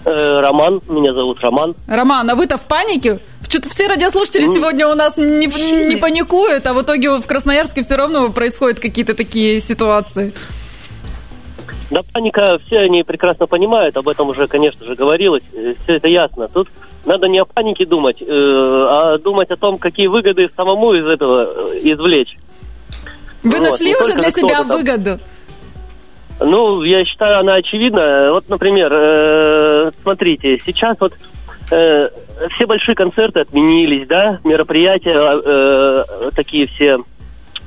Э, 0.06 0.40
Роман, 0.40 0.82
меня 0.88 1.14
зовут 1.14 1.40
Роман. 1.40 1.76
Роман, 1.88 2.30
а 2.30 2.36
вы-то 2.36 2.58
в 2.58 2.66
панике? 2.66 3.22
Что-то 3.48 3.70
все 3.70 3.88
радиослушатели 3.88 4.46
сегодня 4.46 4.88
у 4.88 4.96
нас 4.96 5.18
не, 5.18 5.48
не 5.88 5.96
паникуют, 5.96 6.68
а 6.68 6.74
в 6.74 6.82
итоге 6.82 7.10
в 7.18 7.26
Красноярске 7.26 7.82
все 7.82 7.96
равно 7.96 8.30
происходят 8.32 8.80
какие-то 8.80 9.16
такие 9.16 9.60
ситуации. 9.62 10.34
Да, 11.90 12.02
паника, 12.14 12.58
все 12.66 12.80
они 12.80 13.04
прекрасно 13.04 13.46
понимают, 13.46 13.96
об 13.98 14.10
этом 14.10 14.30
уже, 14.30 14.48
конечно 14.48 14.86
же, 14.86 14.96
говорилось, 14.96 15.44
э, 15.54 15.76
все 15.84 15.96
это 15.96 16.08
ясно. 16.08 16.48
Тут 16.50 16.70
надо 17.06 17.28
не 17.28 17.40
о 17.40 17.46
панике 17.46 17.86
думать, 17.86 18.22
э, 18.22 18.26
а 18.28 19.18
думать 19.18 19.52
о 19.52 19.58
том, 19.58 19.78
какие 19.78 20.08
выгоды 20.08 20.50
самому 20.56 20.94
из 20.94 21.06
этого 21.06 21.46
э, 21.46 21.80
извлечь. 21.84 22.36
Вы 23.44 23.60
вот, 23.60 23.62
нашли 23.62 23.96
уже 23.96 24.16
для 24.16 24.30
себя 24.30 24.58
там... 24.58 24.68
выгоду? 24.68 25.20
Ну, 26.40 26.84
я 26.84 27.06
считаю, 27.06 27.40
она 27.40 27.54
очевидна. 27.54 28.32
Вот, 28.32 28.50
например, 28.50 28.92
э, 28.92 29.92
смотрите, 30.02 30.60
сейчас 30.66 30.98
вот 31.00 31.14
э, 31.72 32.10
все 32.56 32.66
большие 32.66 32.96
концерты 32.96 33.42
отменились, 33.42 34.08
да, 34.08 34.40
мероприятия 34.44 35.16
э, 35.16 36.32
такие 36.36 36.68
все 36.68 36.98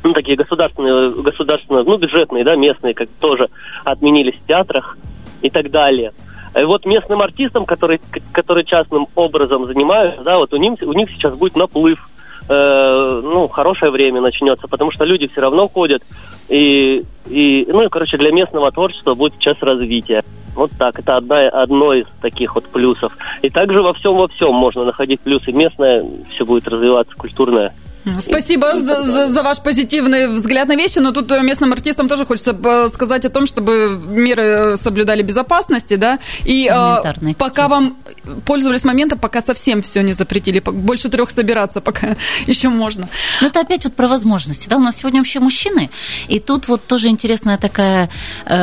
ну, 0.03 0.13
такие 0.13 0.37
государственные, 0.37 1.11
государственные, 1.23 1.85
ну, 1.85 1.97
бюджетные, 1.97 2.45
да, 2.45 2.55
местные, 2.57 2.95
как 2.95 3.09
тоже 3.21 3.49
отменились 3.85 4.37
в 4.37 4.47
театрах 4.47 4.97
и 5.43 5.51
так 5.51 5.71
далее. 5.71 6.13
И 6.57 6.65
вот 6.65 6.87
местным 6.87 7.21
артистам, 7.23 7.65
которые, 7.65 8.01
которые 8.33 8.65
частным 8.65 9.07
образом 9.15 9.67
занимаются, 9.67 10.23
да, 10.23 10.39
вот 10.39 10.53
у 10.53 10.57
них, 10.57 10.75
у 10.83 10.93
них 10.93 11.11
сейчас 11.11 11.35
будет 11.35 11.57
наплыв, 11.57 12.09
э, 12.49 13.21
ну, 13.23 13.49
хорошее 13.49 13.91
время 13.91 14.21
начнется, 14.21 14.69
потому 14.69 14.91
что 14.91 15.05
люди 15.05 15.27
все 15.27 15.41
равно 15.41 15.69
ходят, 15.69 16.03
и, 16.49 17.05
и, 17.27 17.67
ну, 17.69 17.83
и, 17.83 17.89
короче, 17.89 18.17
для 18.17 18.33
местного 18.33 18.71
творчества 18.73 19.15
будет 19.15 19.35
сейчас 19.35 19.61
развитие. 19.61 20.23
Вот 20.55 20.71
так, 20.77 20.99
это 20.99 21.17
одна, 21.17 21.49
одно 21.49 21.95
из 21.95 22.07
таких 22.21 22.55
вот 22.55 22.65
плюсов. 22.69 23.17
И 23.43 23.51
также 23.51 23.81
во 23.81 23.93
всем 23.93 24.17
во 24.17 24.27
всем 24.27 24.55
можно 24.55 24.85
находить 24.85 25.21
плюсы. 25.21 25.53
Местное 25.53 26.05
все 26.31 26.45
будет 26.45 26.67
развиваться, 26.67 27.15
культурное. 27.17 27.73
Спасибо 28.21 28.77
за, 28.77 29.03
за, 29.05 29.33
за 29.33 29.43
ваш 29.43 29.59
позитивный 29.59 30.29
взгляд 30.29 30.69
на 30.69 30.77
вещи, 30.77 30.99
но 30.99 31.13
тут 31.13 31.31
местным 31.43 31.73
артистам 31.73 32.09
тоже 32.09 32.27
хочется 32.27 32.57
сказать 32.89 33.25
о 33.25 33.29
том, 33.29 33.47
чтобы 33.47 34.01
меры 34.07 34.77
соблюдали 34.77 35.23
безопасности, 35.23 35.97
да, 35.97 36.19
и 36.45 36.71
э, 36.73 37.35
пока 37.35 37.69
вам 37.69 37.97
пользовались 38.45 38.85
моментом, 38.85 39.19
пока 39.19 39.41
совсем 39.41 39.83
все 39.83 40.03
не 40.03 40.13
запретили, 40.13 40.61
больше 40.61 41.09
трех 41.09 41.31
собираться 41.31 41.81
пока 41.81 42.17
еще 42.47 42.69
можно. 42.69 43.09
Но 43.41 43.49
это 43.49 43.61
опять 43.61 43.85
вот 43.85 43.95
про 43.95 44.09
возможности, 44.09 44.69
да, 44.69 44.77
у 44.77 44.81
нас 44.81 44.97
сегодня 44.97 45.21
вообще 45.21 45.41
мужчины, 45.41 45.91
и 46.29 46.41
тут 46.41 46.69
вот 46.69 46.87
тоже 46.87 47.09
интересная 47.09 47.59
такая, 47.59 48.11
э, 48.47 48.57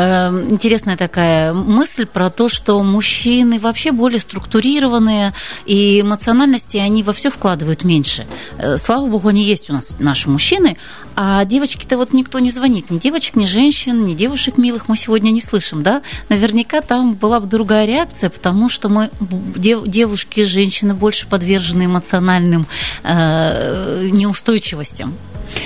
интересная 0.50 0.98
такая 0.98 1.54
мысль 1.54 2.06
про 2.06 2.30
то, 2.30 2.50
что 2.50 2.82
мужчины 2.84 3.60
вообще 3.60 3.92
более 3.92 4.20
структурированные, 4.20 5.34
и 5.66 6.02
эмоциональности 6.02 6.78
они 6.78 7.04
во 7.04 7.14
все 7.14 7.30
вкладывают 7.30 7.84
меньше. 7.84 8.26
Э, 8.58 8.78
слава 8.78 9.06
богу, 9.08 9.25
они 9.28 9.44
есть 9.44 9.70
у 9.70 9.74
нас 9.74 9.96
наши 10.00 10.30
мужчины, 10.30 10.78
а 11.16 11.46
девочки-то 11.46 11.98
вот 11.98 12.14
никто 12.14 12.40
не 12.40 12.52
звонит, 12.52 12.90
ни 12.90 12.98
девочек, 12.98 13.36
ни 13.36 13.46
женщин, 13.46 14.06
ни 14.06 14.14
девушек 14.14 14.58
милых 14.58 14.88
мы 14.88 14.98
сегодня 14.98 15.32
не 15.32 15.42
слышим, 15.42 15.84
да? 15.84 16.02
Наверняка 16.30 16.82
там 16.82 17.16
была 17.16 17.40
бы 17.40 17.48
другая 17.48 17.86
реакция, 17.86 18.30
потому 18.30 18.70
что 18.70 18.90
мы 18.90 19.10
девушки, 19.20 20.44
женщины 20.44 20.94
больше 20.94 21.28
подвержены 21.28 21.86
эмоциональным 21.86 22.68
э, 23.04 24.10
неустойчивостям. 24.12 25.16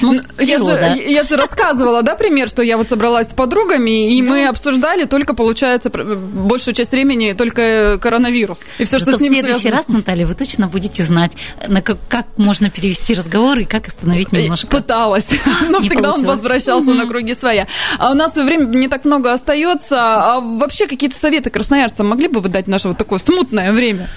Ну, 0.01 0.19
я, 0.39 0.59
же, 0.59 1.03
я 1.07 1.23
же 1.23 1.35
рассказывала, 1.35 2.03
да, 2.03 2.15
пример, 2.15 2.47
что 2.47 2.61
я 2.61 2.77
вот 2.77 2.89
собралась 2.89 3.29
с 3.29 3.33
подругами, 3.33 4.13
и 4.13 4.21
да. 4.21 4.29
мы 4.29 4.47
обсуждали 4.47 5.05
только, 5.05 5.33
получается, 5.33 5.89
большую 5.89 6.73
часть 6.73 6.91
времени 6.91 7.33
только 7.33 7.97
коронавирус. 7.97 8.67
И 8.77 8.85
все, 8.85 8.99
что 8.99 9.11
с 9.11 9.19
ним 9.19 9.33
в 9.33 9.35
следующий 9.35 9.61
связано. 9.61 9.77
раз, 9.77 9.87
Наталья, 9.87 10.25
вы 10.25 10.35
точно 10.35 10.67
будете 10.67 11.03
знать, 11.03 11.31
на 11.67 11.81
как, 11.81 11.97
как 12.07 12.25
можно 12.37 12.69
перевести 12.69 13.13
разговор 13.13 13.48
и 13.57 13.65
как 13.65 13.87
остановить 13.87 14.31
немножко. 14.31 14.67
Пыталась, 14.67 15.31
но 15.69 15.81
всегда 15.81 16.13
он 16.13 16.25
возвращался 16.25 16.93
на 16.93 17.07
круги 17.07 17.33
своя. 17.33 17.67
А 17.97 18.11
у 18.11 18.13
нас 18.13 18.35
времени 18.35 18.77
не 18.77 18.87
так 18.87 19.05
много 19.05 19.33
остается. 19.33 19.97
А 19.99 20.39
вообще 20.39 20.87
какие-то 20.87 21.17
советы 21.17 21.49
красноярцам 21.49 22.07
могли 22.07 22.27
бы 22.27 22.41
вы 22.41 22.49
дать 22.49 22.65
в 22.65 22.69
наше 22.69 22.89
вот 22.89 22.97
такое 22.97 23.19
смутное 23.19 23.71
время? 23.71 24.09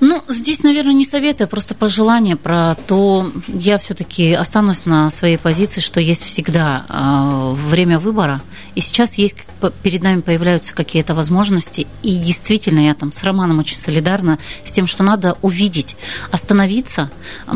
Ну, 0.00 0.22
здесь, 0.28 0.62
наверное, 0.62 0.92
не 0.92 1.04
советы, 1.04 1.44
а 1.44 1.46
просто 1.48 1.74
пожелание 1.74 2.36
про 2.36 2.76
то, 2.76 3.32
я 3.48 3.78
все-таки 3.78 4.32
останусь 4.32 4.86
на 4.86 5.10
своей 5.10 5.38
позиции, 5.38 5.80
что 5.80 6.00
есть 6.00 6.22
всегда 6.22 6.84
э, 6.88 7.54
время 7.68 7.98
выбора, 7.98 8.40
и 8.76 8.80
сейчас 8.80 9.14
есть 9.14 9.36
перед 9.82 10.04
нами 10.04 10.20
появляются 10.20 10.72
какие-то 10.72 11.14
возможности, 11.14 11.88
и 12.04 12.16
действительно 12.16 12.78
я 12.78 12.94
там 12.94 13.10
с 13.10 13.24
Романом 13.24 13.58
очень 13.58 13.76
солидарна 13.76 14.38
с 14.64 14.70
тем, 14.70 14.86
что 14.86 15.02
надо 15.02 15.36
увидеть, 15.42 15.96
остановиться, 16.30 17.10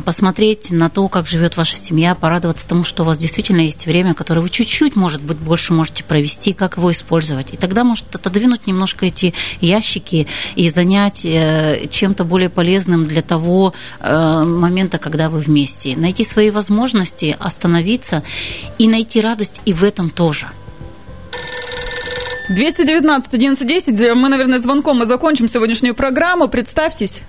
посмотреть 0.04 0.72
на 0.72 0.90
то, 0.90 1.06
как 1.08 1.28
живет 1.28 1.56
ваша 1.56 1.76
семья, 1.76 2.16
порадоваться 2.16 2.66
тому, 2.66 2.82
что 2.82 3.04
у 3.04 3.06
вас 3.06 3.18
действительно 3.18 3.60
есть 3.60 3.86
время, 3.86 4.14
которое 4.14 4.40
вы 4.40 4.50
чуть-чуть, 4.50 4.96
может 4.96 5.22
быть, 5.22 5.38
больше 5.38 5.72
можете 5.72 6.02
провести, 6.02 6.54
как 6.54 6.76
его 6.76 6.90
использовать, 6.90 7.54
и 7.54 7.56
тогда 7.56 7.84
может 7.84 8.12
отодвинуть 8.12 8.66
немножко 8.66 9.06
эти 9.06 9.32
ящики 9.60 10.26
и 10.56 10.68
занять 10.68 11.24
э, 11.24 11.86
чем-то 11.88 12.24
более 12.32 12.48
полезным 12.48 13.06
для 13.06 13.20
того 13.20 13.74
э, 14.00 14.42
момента, 14.44 14.98
когда 14.98 15.28
вы 15.28 15.40
вместе. 15.40 15.96
Найти 15.96 16.24
свои 16.24 16.50
возможности, 16.50 17.36
остановиться 17.38 18.22
и 18.78 18.88
найти 18.88 19.20
радость 19.20 19.60
и 19.66 19.72
в 19.74 19.84
этом 19.84 20.08
тоже. 20.10 20.46
219 22.48 23.34
1110. 23.34 24.16
Мы, 24.16 24.28
наверное, 24.28 24.58
звонком 24.58 25.02
и 25.02 25.06
закончим 25.06 25.46
сегодняшнюю 25.48 25.94
программу. 25.94 26.48
Представьтесь. 26.48 27.20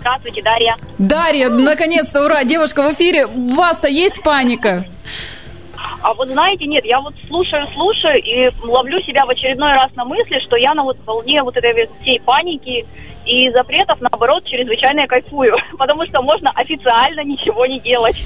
Здравствуйте, 0.00 0.42
Дарья. 0.42 0.76
Дарья, 0.98 1.48
наконец-то, 1.48 2.24
ура, 2.24 2.44
девушка 2.44 2.82
в 2.82 2.94
эфире. 2.94 3.26
У 3.26 3.54
вас-то 3.54 3.88
есть 3.88 4.22
паника? 4.22 4.86
А 6.02 6.14
вот 6.14 6.28
знаете, 6.28 6.66
нет, 6.66 6.84
я 6.84 7.00
вот 7.00 7.14
слушаю, 7.28 7.66
слушаю 7.74 8.20
и 8.22 8.50
ловлю 8.62 9.00
себя 9.00 9.24
в 9.24 9.30
очередной 9.30 9.72
раз 9.72 9.88
на 9.94 10.04
мысли, 10.04 10.40
что 10.40 10.56
я 10.56 10.74
на 10.74 10.82
вот 10.82 10.96
волне 11.06 11.42
вот 11.42 11.56
этой 11.56 11.88
всей 12.00 12.20
паники 12.20 12.84
и 13.24 13.50
запретов, 13.50 14.00
наоборот, 14.00 14.44
чрезвычайно 14.44 15.00
я 15.00 15.06
кайфую, 15.06 15.54
потому 15.78 16.04
что 16.06 16.22
можно 16.22 16.50
официально 16.54 17.22
ничего 17.22 17.66
не 17.66 17.78
делать. 17.78 18.16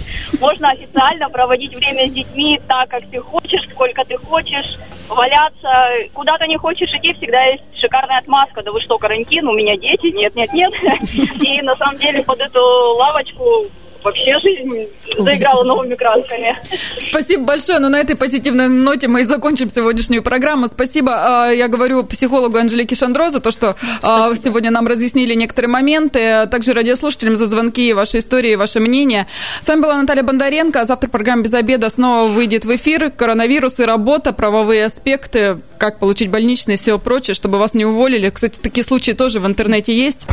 Можно 0.40 0.71
официально 0.71 1.29
проводить 1.29 1.75
время 1.75 2.09
с 2.09 2.12
детьми 2.12 2.61
так, 2.66 2.88
как 2.88 3.07
ты 3.11 3.21
хочешь, 3.21 3.69
сколько 3.71 4.05
ты 4.05 4.16
хочешь, 4.16 4.79
валяться. 5.09 5.71
Куда 6.14 6.37
ты 6.38 6.47
не 6.47 6.57
хочешь 6.57 6.92
идти, 6.95 7.12
всегда 7.14 7.42
есть 7.45 7.62
шикарная 7.79 8.19
отмазка. 8.19 8.62
Да 8.62 8.73
вы 8.73 8.81
что, 8.81 8.99
карантин, 8.99 9.47
у 9.47 9.53
меня 9.53 9.77
дети? 9.77 10.14
Нет, 10.14 10.35
нет, 10.35 10.53
нет. 10.53 10.73
И 11.42 11.62
на 11.62 11.77
самом 11.77 11.99
деле 11.99 12.23
под 12.23 12.40
эту 12.40 12.61
лавочку 12.97 13.66
вообще 14.07 14.38
жизнь 14.40 14.88
заиграла 15.19 15.64
новыми 15.64 15.95
красками. 15.95 16.57
Спасибо 16.99 17.45
большое. 17.45 17.79
Но 17.79 17.88
ну, 17.88 17.92
на 17.92 18.01
этой 18.01 18.16
позитивной 18.16 18.69
ноте 18.69 19.09
мы 19.09 19.21
и 19.21 19.25
закончим 19.25 19.69
сегодняшнюю 19.69 20.23
программу. 20.23 20.69
Спасибо, 20.69 21.12
а, 21.47 21.51
я 21.51 21.69
говорю 21.69 22.05
психологу 22.05 22.57
Анжелике 22.57 22.95
Шандро 22.95 23.31
за 23.31 23.40
то, 23.40 23.51
что 23.51 23.77
а, 24.03 24.27
Спасибо. 24.27 24.37
сегодня 24.37 24.71
нам 24.71 24.87
разъяснили 24.87 25.35
некоторые 25.35 25.71
моменты. 25.71 26.47
Также 26.51 26.73
радиослушателям 26.73 27.37
за 27.37 27.47
звонки, 27.47 27.92
ваши 27.92 28.19
истории, 28.19 28.55
ваше 28.55 28.81
мнение. 28.81 29.27
С 29.61 29.69
вами 29.69 29.81
была 29.81 29.97
Наталья 30.01 30.23
Бондаренко. 30.23 30.85
Завтра 30.85 31.09
программа 31.09 31.42
«Без 31.42 31.55
обеда» 31.55 31.90
снова 31.90 32.29
выйдет 32.29 32.64
в 32.64 32.75
эфир. 32.75 33.11
Коронавирус 33.11 33.81
и 33.81 33.85
работа, 33.85 34.33
правовые 34.33 34.85
аспекты, 34.85 35.59
как 35.79 35.99
получить 35.99 36.31
больничные 36.31 36.77
и 36.77 36.79
все 36.79 36.99
прочее, 36.99 37.35
чтобы 37.35 37.59
вас 37.59 37.75
не 37.75 37.85
уволили. 37.85 38.31
Кстати, 38.31 38.59
такие 38.61 38.85
случаи 38.85 39.12
тоже 39.12 39.40
в 39.40 39.47
интернете 39.47 39.92
есть. 39.92 40.27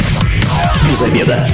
Без 0.90 1.02
обеда. 1.02 1.48